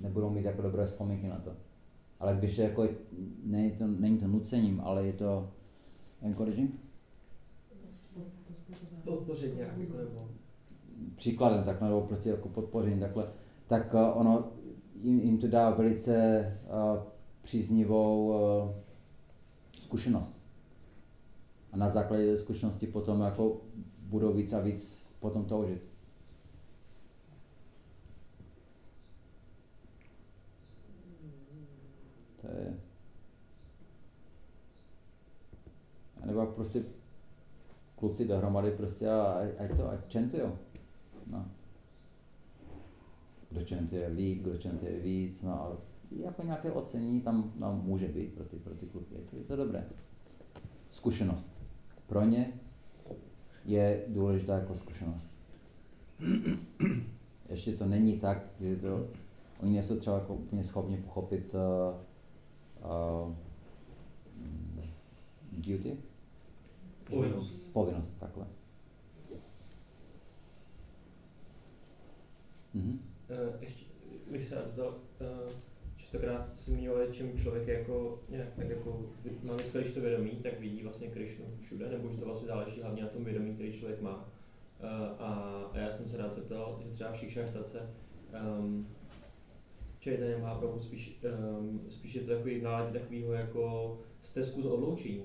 [0.00, 1.52] nebudou mít jako dobré vzpomínky na to.
[2.20, 2.88] Ale když je jako,
[3.44, 5.50] není to, není to nucením, ale je to
[6.22, 6.70] encouraging?
[9.04, 10.28] Podpořit nějak, jako nebo...
[11.16, 13.28] Příkladem takhle, nebo prostě jako podpoření takhle,
[13.66, 14.48] tak uh, ono
[14.94, 17.02] jim, jim to dá velice uh,
[17.42, 18.70] příznivou uh,
[19.82, 20.40] zkušenost.
[21.72, 23.60] A na základě té zkušenosti potom jako
[23.98, 25.82] budou víc a víc potom toužit.
[32.40, 32.80] To je...
[36.22, 36.82] A nebo prostě
[37.96, 40.52] kluci dohromady prostě a ať to, ať čentujou.
[41.30, 41.48] No.
[43.50, 45.76] Kdo čentuje líp, kdo čentuje víc, no ale
[46.10, 49.14] jako nějaké ocenění tam, tam může být pro ty, pro ty kluky.
[49.14, 49.88] Je to, je to dobré.
[50.90, 51.62] Zkušenost.
[52.06, 52.52] Pro ně
[53.64, 55.28] je důležitá jako zkušenost.
[57.48, 59.08] Ještě to není tak, že to,
[59.62, 61.94] oni nejsou třeba jako úplně schopni pochopit uh,
[63.26, 63.34] uh,
[65.52, 65.96] duty?
[67.10, 67.72] Povinnost.
[67.72, 68.46] Povinnost, takhle.
[72.76, 73.00] Mhm.
[73.30, 73.84] Uh, ještě
[74.30, 74.88] bych se rád dal,
[75.20, 75.52] uh,
[75.96, 79.10] častokrát se zmiňovali, čím člověk je jako nějak tak jako
[79.42, 83.02] má když to vědomí, tak vidí vlastně Krišnu všude, nebo že to vlastně záleží hlavně
[83.02, 84.16] na tom vědomí, který člověk má.
[84.16, 85.34] Uh, a,
[85.72, 87.90] a já jsem se rád zeptal, že třeba v Šikšaštace
[88.58, 88.86] um,
[90.00, 91.20] Čajtanya má opravdu spíš,
[91.58, 95.24] um, spíš je to takový náladě takového jako stezku z odloučení.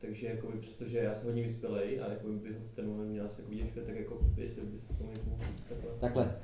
[0.00, 3.42] Takže jakoby, přestože já jsem hodně vyspělej a jako by v ten moment měl se
[3.42, 5.90] jako vidět tak jako jestli by se tomu mohl takhle.
[6.00, 6.40] Takhle.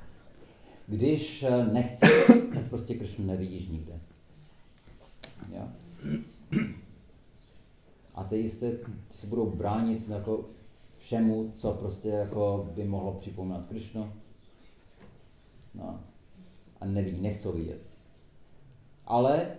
[0.89, 2.09] Když eh, nechceš,
[2.53, 3.99] tak prostě Kršnu nevidíš nikde.
[5.53, 5.67] Jo?
[8.15, 8.71] A ty jste
[9.11, 10.45] se budou bránit jako
[10.97, 14.13] všemu, co prostě jako by mohlo připomínat Kršnu.
[15.75, 15.99] No.
[16.81, 17.81] A nevidí, nechcou vidět.
[19.05, 19.55] Ale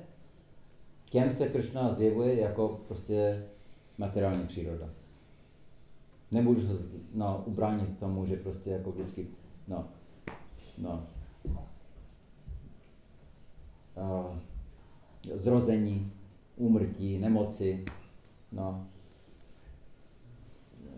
[1.11, 3.47] těm se Kršna zjevuje jako prostě
[3.99, 4.89] materiální příroda.
[6.31, 9.27] Nemůžu se no, ubránit tomu, že prostě jako vždycky,
[9.69, 9.89] no,
[10.79, 11.07] no,
[15.35, 16.13] zrození,
[16.57, 17.85] úmrtí, nemoci,
[18.53, 18.87] no,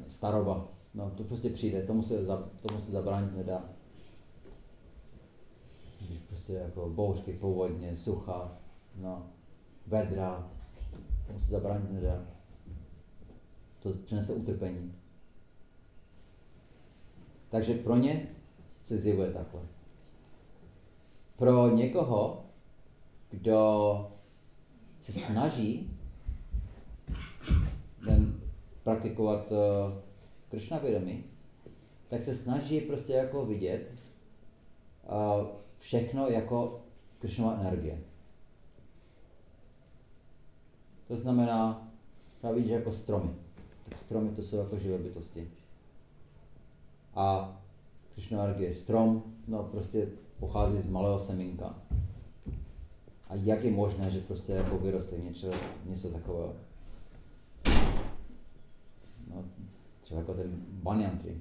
[0.09, 0.69] staroba.
[0.95, 3.65] No, to prostě přijde, tomu se, za, tomu se zabránit nedá.
[6.01, 8.59] Když prostě jako bouřky, povodně, sucha,
[8.97, 9.27] no,
[9.87, 10.51] vedra,
[11.27, 12.25] tomu se zabránit nedá.
[13.83, 14.95] To přinese utrpení.
[17.51, 18.29] Takže pro ně
[18.85, 19.61] se zjevuje takhle.
[21.37, 22.45] Pro někoho,
[23.33, 24.11] kdo
[25.03, 25.91] se snaží
[28.05, 28.41] ten
[28.85, 29.59] praktikovat uh,
[30.49, 31.25] Krishna vědomí,
[32.09, 33.93] tak se snaží prostě jako vidět
[35.05, 35.47] uh,
[35.79, 36.81] všechno jako
[37.19, 37.99] Krishnova energie.
[41.09, 41.89] To znamená,
[42.39, 43.31] třeba vidíš jako stromy.
[43.89, 45.51] Tak stromy to jsou jako živé bytosti.
[47.15, 47.57] A
[48.15, 50.09] Krishnova energie, strom, no prostě
[50.41, 51.82] pochází z malého semínka.
[53.33, 55.51] A jak je možné, že prostě jako vyroste něco,
[55.87, 56.55] něco takového?
[59.31, 59.45] No,
[60.01, 61.41] třeba jako ten banyan tree.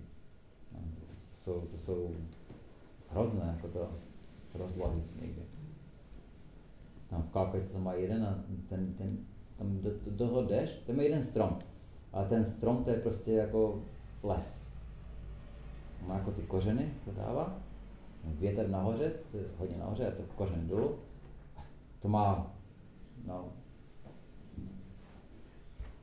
[0.74, 2.16] No, to, jsou, to jsou
[3.10, 3.90] hrozné, jako to
[4.54, 5.42] rozlohy někdy.
[7.10, 9.18] Tam v Kalpě to má jeden a ten, ten,
[9.58, 11.60] tam do, do toho jdeš, tam je jeden strom.
[12.14, 13.84] Ale ten strom to je prostě jako
[14.24, 14.68] les.
[16.08, 17.60] Má jako ty kořeny, to dává.
[18.24, 19.14] Větr nahoře,
[19.58, 20.96] hodně nahoře, a to kořeny dolů.
[22.02, 22.54] To má
[23.28, 23.54] no,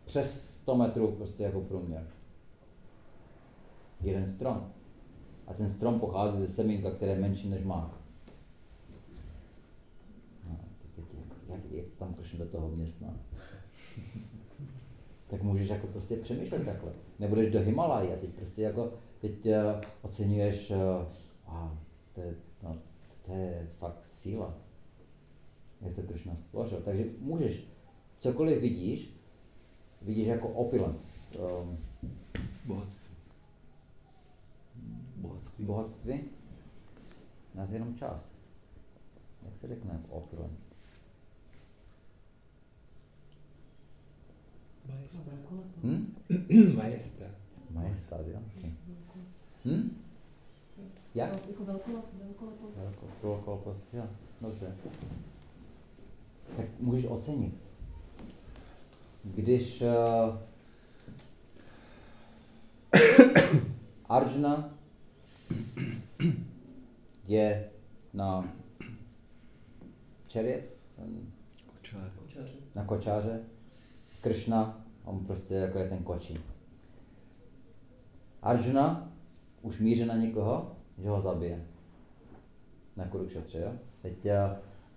[0.04, 2.06] přes 100 metrů prostě jako průměr.
[4.00, 4.72] Jeden strom.
[5.46, 7.90] A ten strom pochází ze semínka, které je menší než mák.
[10.48, 13.06] No, teď jak, jak, jak tam prošli do toho města?
[15.30, 16.92] tak můžeš jako prostě přemýšlet takhle.
[17.18, 19.52] Nebudeš do Himalají a teď prostě jako, teď uh,
[20.02, 20.76] oceňuješ, uh,
[21.52, 21.70] wow,
[22.14, 22.76] to je, no,
[23.26, 24.54] to je fakt síla,
[25.80, 26.80] jak to Krishna stvořil.
[26.80, 27.64] Takže můžeš,
[28.18, 29.14] cokoliv vidíš,
[30.02, 31.06] vidíš jako opulence.
[31.38, 31.78] Um,
[32.64, 33.14] Bohatství.
[35.16, 35.64] Bohatství.
[35.64, 36.20] bohatství,
[37.54, 38.28] nás jenom část.
[39.44, 40.64] Jak se řekne opulence?
[45.84, 46.14] Hm?
[46.76, 47.30] Majestát.
[47.70, 48.38] Majestát, jo?
[49.64, 49.96] Hm?
[51.14, 51.48] Jak?
[51.48, 52.76] Jako velkolep, velkolepost.
[52.76, 54.02] Velko- Velkolepost, jo.
[54.40, 54.76] Dobře.
[56.56, 57.54] Tak můžeš ocenit.
[59.24, 60.38] Když uh,
[64.08, 64.70] Arjuna
[67.26, 67.70] je
[68.14, 68.48] na.
[70.22, 70.64] Kočaři.
[72.74, 73.40] na kočáře,
[74.20, 76.38] Krishna, on prostě jako je ten kočí.
[78.42, 79.12] Arjuna
[79.62, 81.66] už míří na někoho, že ho zabije.
[82.96, 83.72] Na Kurukšetře, jo?
[84.02, 84.30] Teď uh,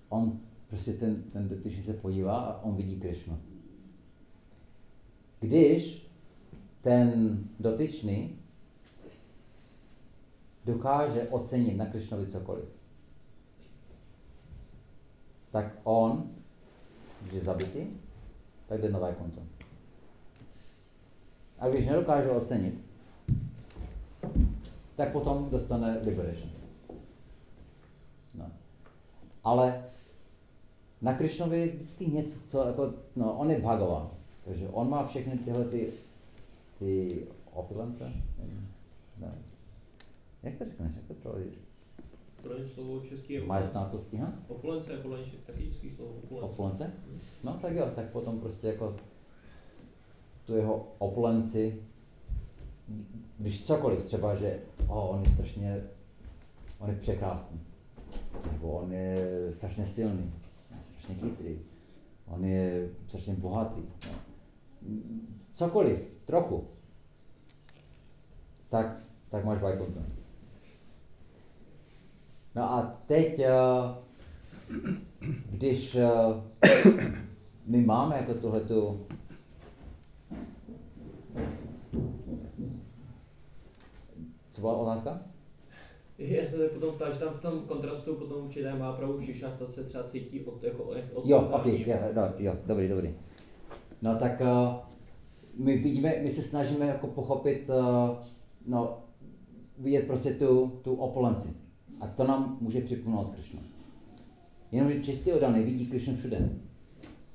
[0.09, 0.39] on
[0.71, 3.39] prostě ten, ten dotyčný se podívá a on vidí Krishnu.
[5.39, 6.07] Když
[6.81, 8.39] ten dotyčný
[10.65, 12.65] dokáže ocenit na Krishnovi cokoliv,
[15.51, 16.29] tak on,
[17.21, 17.87] když je zabitý,
[18.67, 19.41] tak jde nové konto.
[21.59, 22.85] A když nedokáže ocenit,
[24.95, 26.51] tak potom dostane liberation.
[28.33, 28.51] No.
[29.43, 29.83] Ale
[31.01, 34.09] na Krišnovi je vždycky něco, co jako, no, on je Bhagavan,
[34.45, 35.93] takže on má všechny tyhle ty,
[36.79, 37.21] ty
[37.53, 38.13] opulence.
[39.19, 39.31] Ne.
[40.43, 41.53] Jak to řekneš, jak to přeložíš?
[42.41, 44.33] Pro slovo český je Majestnátosti, ha?
[44.47, 44.91] opulence.
[44.91, 46.11] Je podle něj taky český slovo.
[46.11, 46.53] Opulence.
[46.53, 46.91] Opulence?
[47.43, 48.95] No tak jo, tak potom prostě jako
[50.45, 51.83] tu jeho opulenci,
[53.37, 55.83] když cokoliv, třeba, že oh, on je strašně,
[56.79, 57.59] on je překrásný,
[58.51, 60.33] nebo on je strašně silný,
[61.11, 61.59] strašně chytrý,
[62.27, 64.15] on je strašně bohatý, no.
[65.53, 66.67] cokoliv, trochu,
[68.69, 70.01] tak, tak máš Vaikuntha.
[72.55, 73.51] No a teď, eh,
[75.51, 76.07] když eh,
[77.65, 79.05] my máme jako tuhletu
[84.51, 85.30] co byla otázka?
[86.21, 89.83] Já se potom ptám, že tam v tom kontrastu potom určitě má pravou šišata se
[89.83, 93.15] třeba cítí od, jako, od Jo, ok, jo, no, jo, dobrý, dobrý.
[94.01, 94.75] No tak uh,
[95.65, 98.17] my vidíme, my se snažíme jako pochopit, uh,
[98.67, 98.97] no,
[99.77, 101.49] vidět prostě tu, tu opulenci.
[101.99, 103.59] A to nám může připomenout Krishna.
[104.71, 106.49] Jenomže čistý odaný vidí Krishna všude.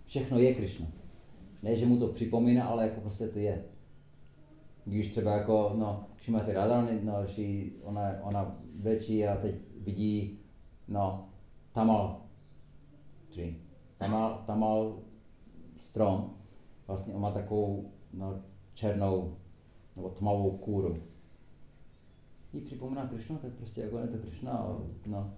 [0.07, 0.87] Všechno je Krishna.
[1.63, 3.65] Ne, že mu to připomíná, ale jako prostě to je.
[4.85, 7.13] Když třeba jako, no, Šimati Radharani, no,
[7.83, 9.55] ona, ona větší a teď
[9.85, 10.39] vidí,
[10.89, 11.29] no,
[11.77, 12.23] Tamal
[13.35, 13.55] tree.
[13.99, 14.99] Tamal, tamal
[15.79, 16.31] strom,
[16.87, 18.43] vlastně on má takovou, no,
[18.75, 19.37] černou,
[19.97, 20.97] nebo tmavou kůru.
[22.53, 24.77] Jí připomíná Krishna, tak prostě jako je to Krishna,
[25.07, 25.35] no.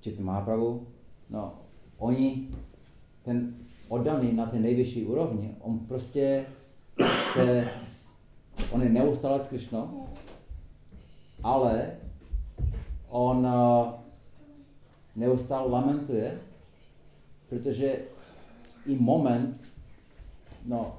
[0.00, 0.86] Četli Mahaprabhu,
[1.30, 1.54] no,
[1.98, 2.48] oni,
[3.22, 3.56] ten
[3.88, 6.46] oddaný na té nejvyšší úrovni, on prostě
[7.32, 7.68] se,
[8.72, 10.08] on je neustále s Krišnou,
[11.46, 11.96] ale
[13.08, 13.94] on uh,
[15.16, 16.40] neustále lamentuje,
[17.48, 17.98] protože
[18.86, 19.60] i moment,
[20.64, 20.98] no,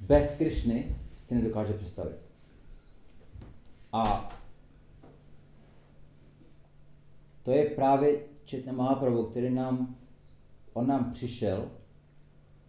[0.00, 2.16] bez Krišny si nedokáže představit.
[3.92, 4.30] A
[7.42, 9.96] to je právě Četna Mahaprabhu, který nám,
[10.72, 11.70] on nám přišel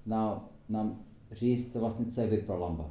[0.05, 2.89] na, nám říct vlastně, co je Vipralamba.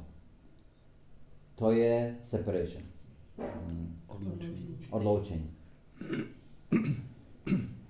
[1.55, 2.94] To je separation.
[4.07, 4.77] Odloučení.
[4.89, 5.51] Odloučení.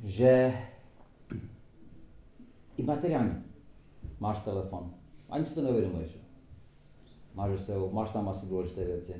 [0.03, 0.53] Že
[2.77, 3.43] i materiálně
[4.19, 4.93] máš telefon,
[5.29, 6.17] ani si to neuvědomuješ.
[7.35, 9.13] Máš, se, máš tam asi důležité věci.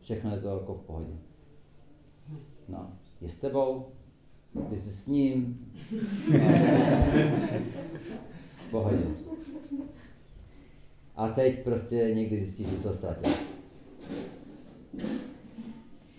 [0.00, 1.12] Všechno je to jako v pohodě.
[2.68, 3.86] No, je s tebou,
[4.70, 5.70] ty jsi s ním.
[8.68, 9.04] v pohodě.
[11.16, 13.32] A teď prostě někdy zjistíš, že se ztratil.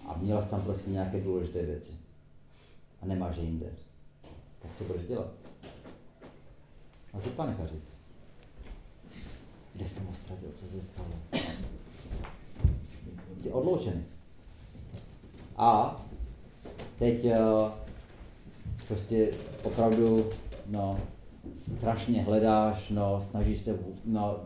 [0.06, 1.92] A měla jsi tam prostě nějaké důležité věci.
[3.02, 3.66] A nemáš je jinde.
[4.62, 5.28] Tak co budeš dělat?
[7.14, 7.84] A si panikařit.
[9.74, 10.50] Kde jsem ho ztratil?
[10.56, 11.10] Co se stalo?
[13.42, 14.04] Jsi odloučený.
[15.58, 16.02] A
[17.00, 17.32] teď uh,
[18.88, 19.32] prostě
[19.64, 20.30] opravdu
[20.66, 21.00] no,
[21.56, 24.40] strašně hledáš, no, snažíš se no,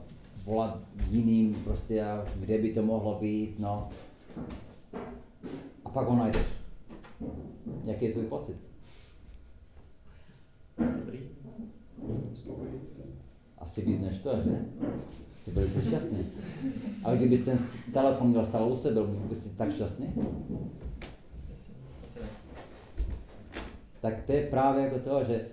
[0.46, 0.78] volat
[1.10, 2.06] jiným, prostě,
[2.36, 3.90] kde by to mohlo být, no.
[5.86, 6.46] A pak ho najdeš.
[7.84, 8.58] Jaký je tvůj pocit?
[11.00, 11.20] Dobrý.
[13.58, 14.66] Asi víc než to, že?
[15.42, 16.26] Jsi velice šťastný.
[17.04, 17.60] Ale kdybys ten
[17.94, 20.14] telefon měl stále u sebe, byl bys tak šťastný?
[24.02, 25.48] Tak to je právě jako to, že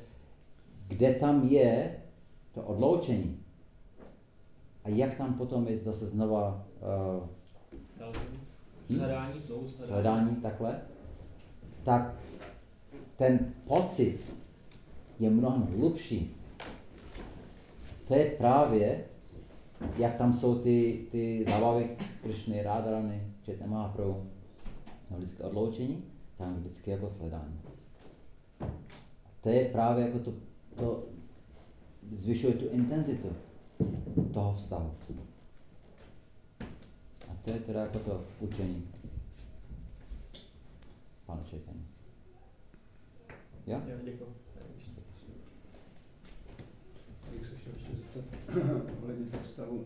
[0.89, 1.97] kde tam je
[2.55, 3.39] to odloučení
[4.85, 6.67] a jak tam potom je zase znova
[7.19, 7.29] uh.
[8.91, 8.97] Hm?
[8.97, 9.93] Shledání, znovu shledání.
[9.93, 10.81] hledání takhle,
[11.83, 12.15] tak
[13.17, 14.19] ten pocit
[15.21, 16.37] je mnohem hlubší.
[18.09, 19.05] To je právě,
[19.97, 24.27] jak tam jsou ty, ty zábavy Krišny, Rádarany, Četne Mahaprabhu,
[25.11, 26.05] no vždycky odloučení,
[26.39, 27.61] tam vždycky jako sledání.
[29.41, 30.33] To je právě jako to,
[30.75, 31.05] to
[32.13, 33.29] zvyšuje tu intenzitu
[34.33, 34.95] toho vztahu.
[37.47, 38.89] To je teda jako to učení.
[41.27, 41.73] Pane Četně.
[43.67, 43.83] Jo?
[43.87, 44.35] Jo, děkuji.
[47.25, 48.25] Já bych se chtěl ještě zeptat
[49.03, 49.85] ohledně toho vztahu.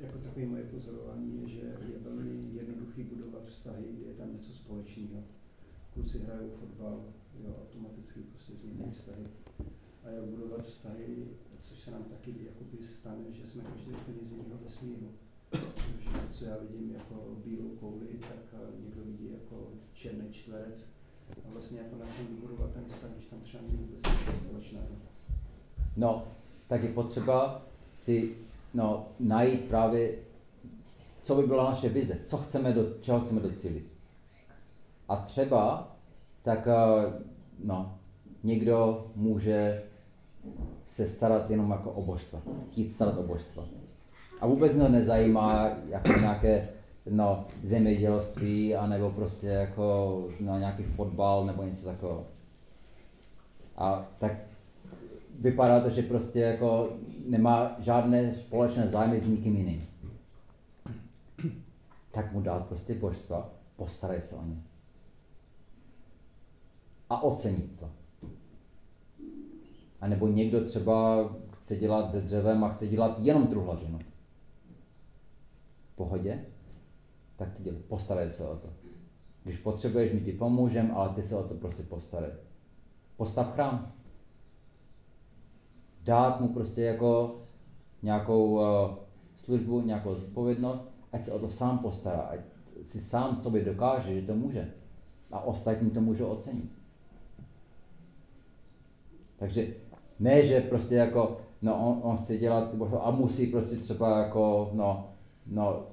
[0.00, 1.60] jako takové moje pozorování je, že
[1.92, 5.24] je velmi jednoduchý budovat vztahy, kde je tam něco společného.
[5.94, 7.04] Kluci hrajou fotbal,
[7.44, 9.24] jo, automaticky prostě vzniknou vztahy.
[10.04, 11.26] A jak budovat vztahy,
[11.62, 15.12] což se nám taky jakoby stane, že jsme každý úplně z jiného vesmíru.
[16.32, 17.14] Co já vidím jako
[17.44, 20.86] bílou kouli, tak eh, někdo vidí jako černý čtverec.
[21.44, 24.02] A vlastně jako na čem vybudovat ten vztah, když tam třeba není vůbec
[24.46, 24.86] společného.
[25.96, 26.24] No,
[26.68, 27.62] tak je potřeba
[27.96, 28.36] si
[28.74, 30.18] no, najít právě,
[31.22, 33.92] co by byla naše vize, co chceme do, čeho chceme docílit.
[35.08, 35.96] A třeba,
[36.42, 37.12] tak eh,
[37.64, 37.98] no,
[38.42, 39.82] někdo může
[40.86, 43.64] se starat jenom jako o božstva, chtít starat o božstva.
[44.40, 46.68] A vůbec ho nezajímá jako nějaké
[47.10, 52.26] no, zemědělství, anebo prostě jako no, nějaký fotbal nebo něco takového.
[53.76, 54.32] A tak
[55.38, 56.88] vypadá to, že prostě jako
[57.26, 59.86] nemá žádné společné zájmy s nikým jiným.
[62.10, 64.56] Tak mu dát prostě božstva, postarej se o ně.
[67.10, 67.90] A ocenit to.
[70.00, 71.28] A nebo někdo třeba
[71.58, 73.98] chce dělat ze dřevem a chce dělat jenom truhlařinu.
[75.98, 76.44] Pohodě?
[77.36, 78.68] Tak to dělej, postarej se o to.
[79.44, 82.30] Když potřebuješ, my ti pomůžem, ale ty se o to prostě postarej.
[83.16, 83.92] Postav chrám
[86.04, 87.40] dát mu prostě jako
[88.02, 88.62] nějakou uh,
[89.36, 92.40] službu, nějakou zodpovědnost, ať se o to sám postará, ať
[92.84, 94.72] si sám sobě dokáže, že to může.
[95.32, 96.74] A ostatní to může ocenit.
[99.36, 99.74] Takže
[100.18, 105.08] ne, že prostě jako, no on, on chce dělat a musí prostě třeba jako, no,
[105.48, 105.86] no,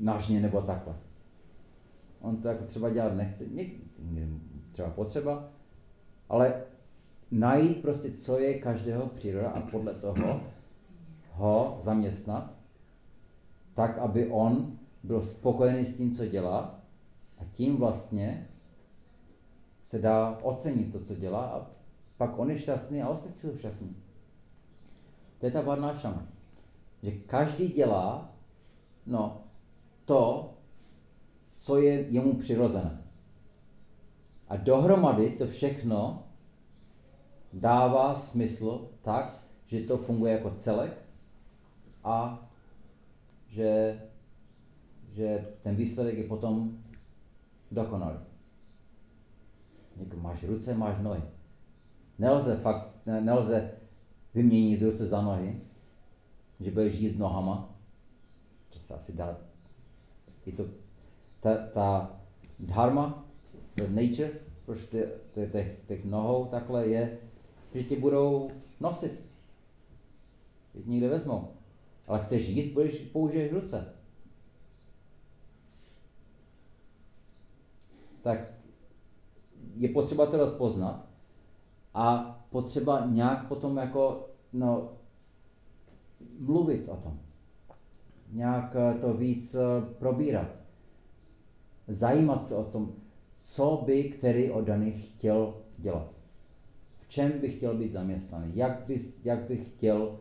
[0.00, 0.96] nažně nebo takhle.
[2.20, 3.80] On to jako třeba dělat nechce, někdy
[4.72, 5.48] třeba potřeba,
[6.28, 6.62] ale
[7.30, 10.40] najít prostě, co je každého příroda a podle toho
[11.32, 12.54] ho zaměstnat,
[13.74, 16.80] tak, aby on byl spokojený s tím, co dělá
[17.38, 18.48] a tím vlastně
[19.84, 21.66] se dá ocenit to, co dělá a
[22.16, 23.96] pak on je šťastný a ostatní jsou šťastní.
[25.38, 26.26] To je ta varnášana.
[27.02, 28.35] Že každý dělá
[29.06, 29.44] no,
[30.04, 30.50] to,
[31.58, 33.02] co je jemu přirozené.
[34.48, 36.22] A dohromady to všechno
[37.52, 41.02] dává smysl tak, že to funguje jako celek
[42.04, 42.48] a
[43.46, 44.00] že,
[45.12, 46.78] že ten výsledek je potom
[47.70, 48.18] dokonalý.
[49.96, 51.22] Jako máš ruce, máš nohy.
[52.18, 53.70] Nelze fakt, nelze
[54.34, 55.60] vyměnit ruce za nohy,
[56.60, 57.75] že budeš jíst nohama.
[58.86, 59.38] Se asi dá.
[60.46, 60.64] Je to
[61.40, 62.20] ta, ta
[62.58, 63.26] dharma,
[63.74, 64.30] the nature,
[64.64, 65.10] prostě
[65.52, 67.18] těch, těch nohou takhle je,
[67.74, 68.50] že tě budou
[68.80, 69.20] nosit.
[70.74, 71.52] Že tě někde vezmou.
[72.06, 73.94] Ale chceš jíst, budeš, použiješ ruce.
[78.22, 78.38] Tak
[79.74, 81.06] je potřeba to rozpoznat
[81.94, 84.92] a potřeba nějak potom jako, no,
[86.38, 87.25] mluvit o tom.
[88.32, 89.60] Nějak eh, to víc eh,
[89.98, 90.48] probírat.
[91.88, 92.92] Zajímat se o tom,
[93.38, 96.14] co by který daných chtěl dělat.
[97.00, 100.18] V čem by chtěl být zaměstnaný, jak by, jak by chtěl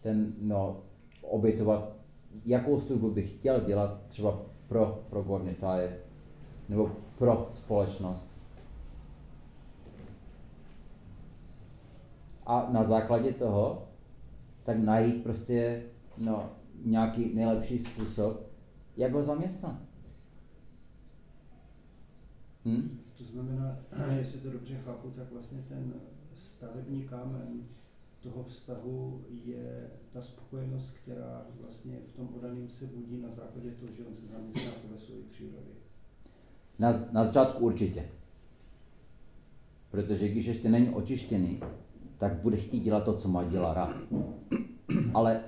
[0.00, 0.80] ten, no,
[1.22, 1.92] obětovat,
[2.44, 5.98] jakou službu by chtěl dělat třeba pro, pro Gornitáje
[6.68, 8.30] nebo pro společnost.
[12.46, 13.82] A na základě toho
[14.64, 15.82] tak najít prostě
[16.18, 16.50] no,
[16.84, 18.46] nějaký nejlepší způsob,
[18.96, 19.76] jak ho zaměstnat.
[22.64, 22.98] Hm?
[23.18, 23.78] To znamená,
[24.18, 25.94] jestli to dobře chápu, tak vlastně ten
[26.34, 27.62] stavební kámen
[28.20, 33.92] toho vztahu je ta spokojenost, která vlastně v tom odaným se budí na základě toho,
[33.92, 35.70] že on se zaměstná podle své přírody.
[36.78, 38.08] Na, na začátku určitě.
[39.90, 41.60] Protože když ještě není očištěný,
[42.18, 43.96] tak bude chtít dělat to, co má dělat rád.
[45.14, 45.44] Ale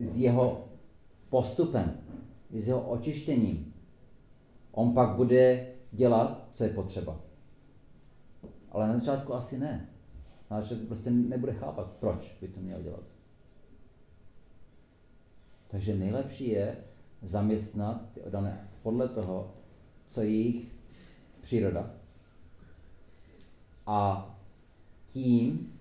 [0.00, 0.68] s jeho
[1.30, 2.00] postupem,
[2.50, 3.74] s jeho očištěním,
[4.72, 7.20] on pak bude dělat, co je potřeba.
[8.70, 9.88] Ale na začátku asi ne.
[10.50, 13.04] Na začátku prostě nebude chápat, proč by to měl dělat.
[15.68, 16.76] Takže nejlepší je
[17.22, 19.54] zaměstnat ty odané podle toho,
[20.06, 20.66] co je jejich
[21.42, 21.90] příroda.
[23.86, 24.30] A
[25.06, 25.72] tím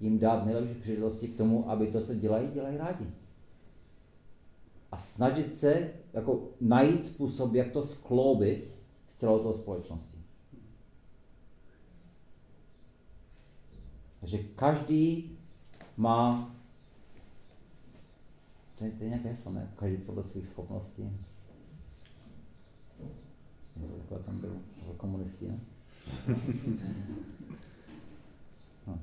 [0.00, 3.06] jim dát nejlepší příležitosti k tomu, aby to, co dělají, dělají rádi.
[4.92, 8.70] A snažit se jako najít způsob, jak to skloubit
[9.08, 10.16] s celou tou společností.
[14.20, 15.30] Takže každý
[15.96, 16.54] má,
[18.78, 19.72] to je, to je nějaké heslo, ne?
[19.76, 21.10] Každý podle svých schopností.
[23.76, 24.56] Něco tam byl
[24.96, 25.60] komunisti, ne?
[28.86, 28.98] No.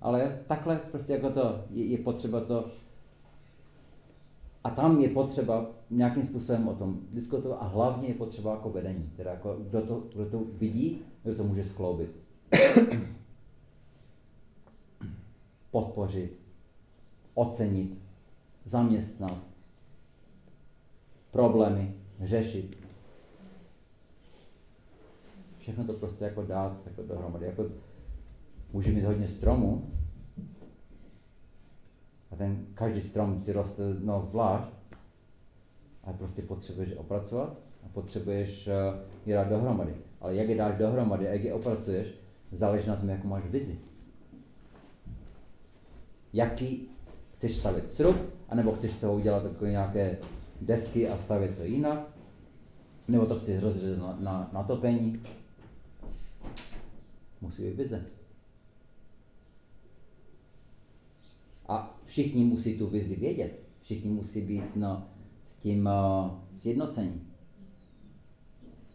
[0.00, 2.70] Ale takhle prostě jako to, je, je potřeba to
[4.64, 9.10] a tam je potřeba nějakým způsobem o tom diskutovat a hlavně je potřeba jako vedení,
[9.16, 12.16] teda jako kdo to, kdo to vidí, kdo to může skloubit.
[15.70, 16.38] Podpořit,
[17.34, 17.98] ocenit,
[18.64, 19.38] zaměstnat,
[21.30, 22.78] problémy řešit.
[25.58, 27.46] Všechno to prostě jako dát jako dohromady.
[27.46, 27.66] Jako
[28.72, 29.90] může mít hodně stromů,
[32.34, 34.68] a ten každý strom si roste no, zvlášť,
[36.04, 38.72] ale prostě potřebuješ je opracovat a potřebuješ uh,
[39.26, 39.94] je dát dohromady.
[40.20, 42.08] Ale jak je dáš dohromady a jak je opracuješ,
[42.52, 43.78] záleží na tom, jakou máš vizi.
[46.32, 46.88] Jaký
[47.34, 48.16] chceš stavit srub,
[48.48, 50.18] anebo chceš toho udělat takové nějaké
[50.60, 51.98] desky a stavět to jinak,
[53.08, 55.22] nebo to chceš rozřezat na, na, na topení.
[57.40, 58.04] Musí být vize.
[61.66, 63.60] A všichni musí tu vizi vědět.
[63.82, 65.08] Všichni musí být no,
[65.44, 67.20] s tím uh, sjednocení.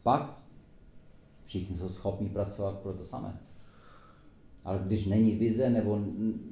[0.03, 0.39] Pak
[1.45, 3.39] všichni jsou schopni pracovat pro to samé.
[4.65, 5.99] Ale když není vize nebo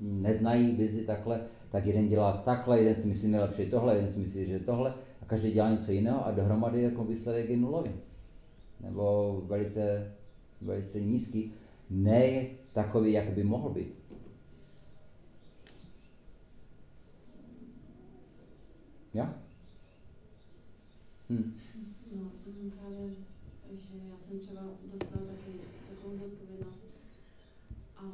[0.02, 4.45] neznají vizi takhle, tak jeden dělá takhle, jeden si myslí nejlepší tohle, jeden si myslí,
[4.45, 7.91] že tohle a každý dělá něco jiného a dohromady jako výsledek je nulový.
[8.81, 10.11] Nebo velice,
[10.61, 11.53] velice nízký.
[11.89, 13.99] Ne takový, jak by mohl být.
[19.14, 19.34] Ja?
[21.30, 21.54] Hmm.
[22.16, 22.32] No,
[22.78, 23.10] právě,
[23.72, 24.62] že já jsem třeba
[24.94, 25.52] dostala taky
[25.90, 26.84] takovou zodpovědnost,
[27.98, 28.12] ale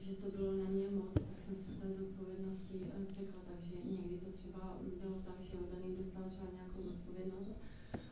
[0.00, 2.76] že to bylo na mě moc, tak jsem se té zodpovědnosti
[3.10, 7.52] zřekla, takže někdy to třeba bylo tak, že daný dostal třeba nějakou zodpovědnost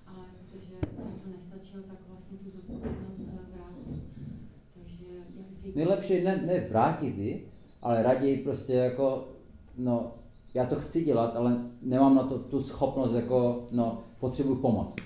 [0.07, 0.75] a ale protože
[1.23, 4.03] to nestačilo, tak vlastně tu zodpovědnost eh, vrátit.
[4.75, 5.05] Takže,
[5.37, 7.49] jak říkal, Nejlepší ne, ne vrátit ji,
[7.83, 9.29] ale raději prostě jako,
[9.77, 10.15] no,
[10.55, 14.97] já to chci dělat, ale nemám na to tu schopnost, jako, no, potřebuji pomoc.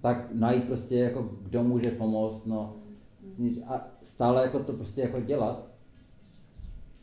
[0.00, 2.76] Tak najít prostě jako, kdo může pomoct, no,
[3.66, 5.70] a stále jako to prostě jako dělat.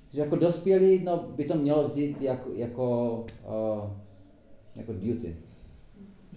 [0.09, 3.15] Že jako dospělí, no, by to mělo vzít jako, jako,
[3.47, 3.89] uh,
[4.75, 5.37] jako duty,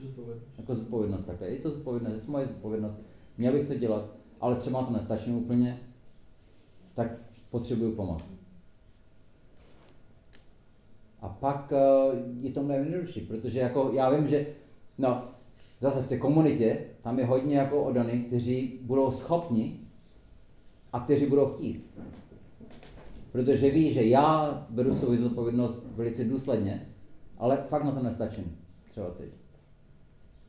[0.03, 0.49] Zodpovědnost.
[0.59, 1.49] jako zodpovědnost takhle.
[1.49, 2.99] Je to zodpovědnost, je to moje zodpovědnost,
[3.39, 4.05] měl bych to dělat,
[4.41, 5.81] ale třeba to nestačí úplně,
[6.95, 7.13] tak
[7.51, 8.23] potřebuju pomoc.
[11.23, 14.47] A pak uh, je to mnohem jednodušší, protože jako já vím, že
[14.99, 15.25] no,
[15.81, 19.81] zase v té komunitě tam je hodně jako odaných, kteří budou schopni
[20.93, 21.91] a kteří budou chtít.
[23.33, 26.87] Protože ví, že já beru svou zodpovědnost velice důsledně,
[27.39, 28.57] ale fakt na to nestačím.
[28.91, 29.31] Třeba teď.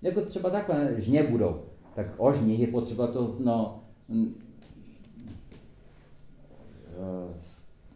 [0.01, 1.61] Jako třeba takhle žně budou.
[1.95, 4.33] Tak o žních je potřeba to, no, eh,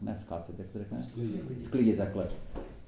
[0.02, 1.04] ne skácet, jak to řekne?
[1.04, 1.64] Sklidit.
[1.64, 2.28] Sklidit takhle.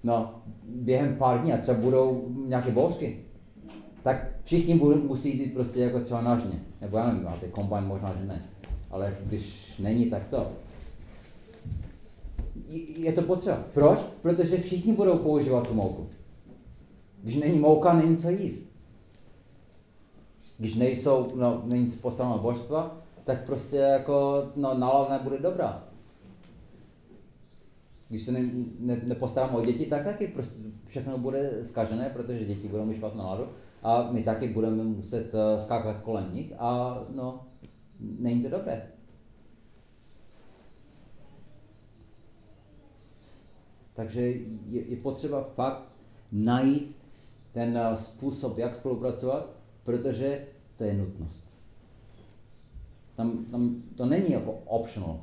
[0.04, 3.20] No, během pár dní a třeba budou nějaké bouřky.
[4.02, 6.64] Tak všichni budou, musí jít prostě jako třeba na žně.
[6.82, 8.46] Nebo já nevím, máte kombajn možná, že ne.
[8.92, 10.52] Ale když není, tak to.
[12.70, 13.64] Je- to potřeba.
[13.74, 14.00] Proč?
[14.22, 16.08] Protože všichni budou používat tu mouku.
[17.24, 18.70] Když není mouka, není co jíst.
[20.58, 25.84] Když nejsou, no, není postaveno božstva, tak prostě jako, no, nálada nebude dobrá.
[28.10, 28.50] Když se ne,
[28.80, 33.24] ne, nepostaráme o děti, tak taky prostě všechno bude zkažené, protože děti budou mít špatnou
[33.24, 33.48] náladu
[33.84, 37.48] a my taky budeme muset eh, skákat kolem nich a no,
[38.00, 38.92] není to dobré.
[43.94, 45.84] Takže je, je potřeba fakt
[46.32, 46.96] najít
[47.52, 49.50] ten eh, způsob, jak spolupracovat,
[49.84, 51.58] protože to je nutnost.
[53.16, 55.22] Tam, tam to není jako optional.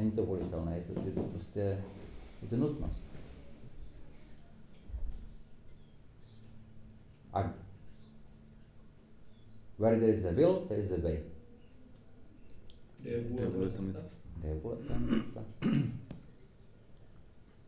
[0.00, 1.84] Není to volitelné, je to, je to prostě
[2.42, 3.04] je to nutnost.
[7.32, 7.52] A
[9.78, 11.20] where there is a will, there is a way.
[12.98, 14.08] Kde je vůle, tam je cesta.
[14.08, 14.28] cesta.
[14.36, 15.44] Kde je vůle, tam je cesta.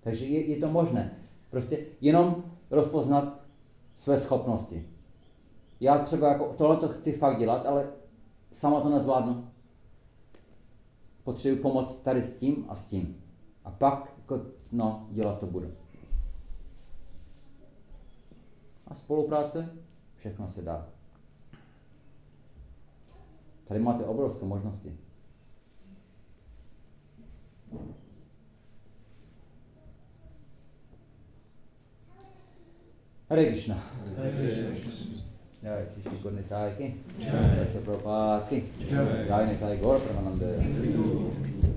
[0.00, 1.18] Takže je, je to možné.
[1.50, 3.44] Prostě jenom rozpoznat
[3.94, 4.88] své schopnosti.
[5.80, 7.92] Já třeba jako tohle to chci fakt dělat, ale
[8.52, 9.51] sama to nezvládnu.
[11.24, 13.22] Potřebuji pomoc tady s tím a s tím.
[13.64, 15.72] A pak jako, no, dělat to budu.
[18.86, 19.76] A spolupráce,
[20.16, 20.88] všechno se dá.
[23.64, 24.96] Tady máte obrovské možnosti.
[33.28, 33.82] Hare Krishna.
[35.62, 36.86] जय श्री श्री गुरुनिताय की
[37.18, 41.71] जय श्री प्रभुपाद की जय निताय गौर परमानंद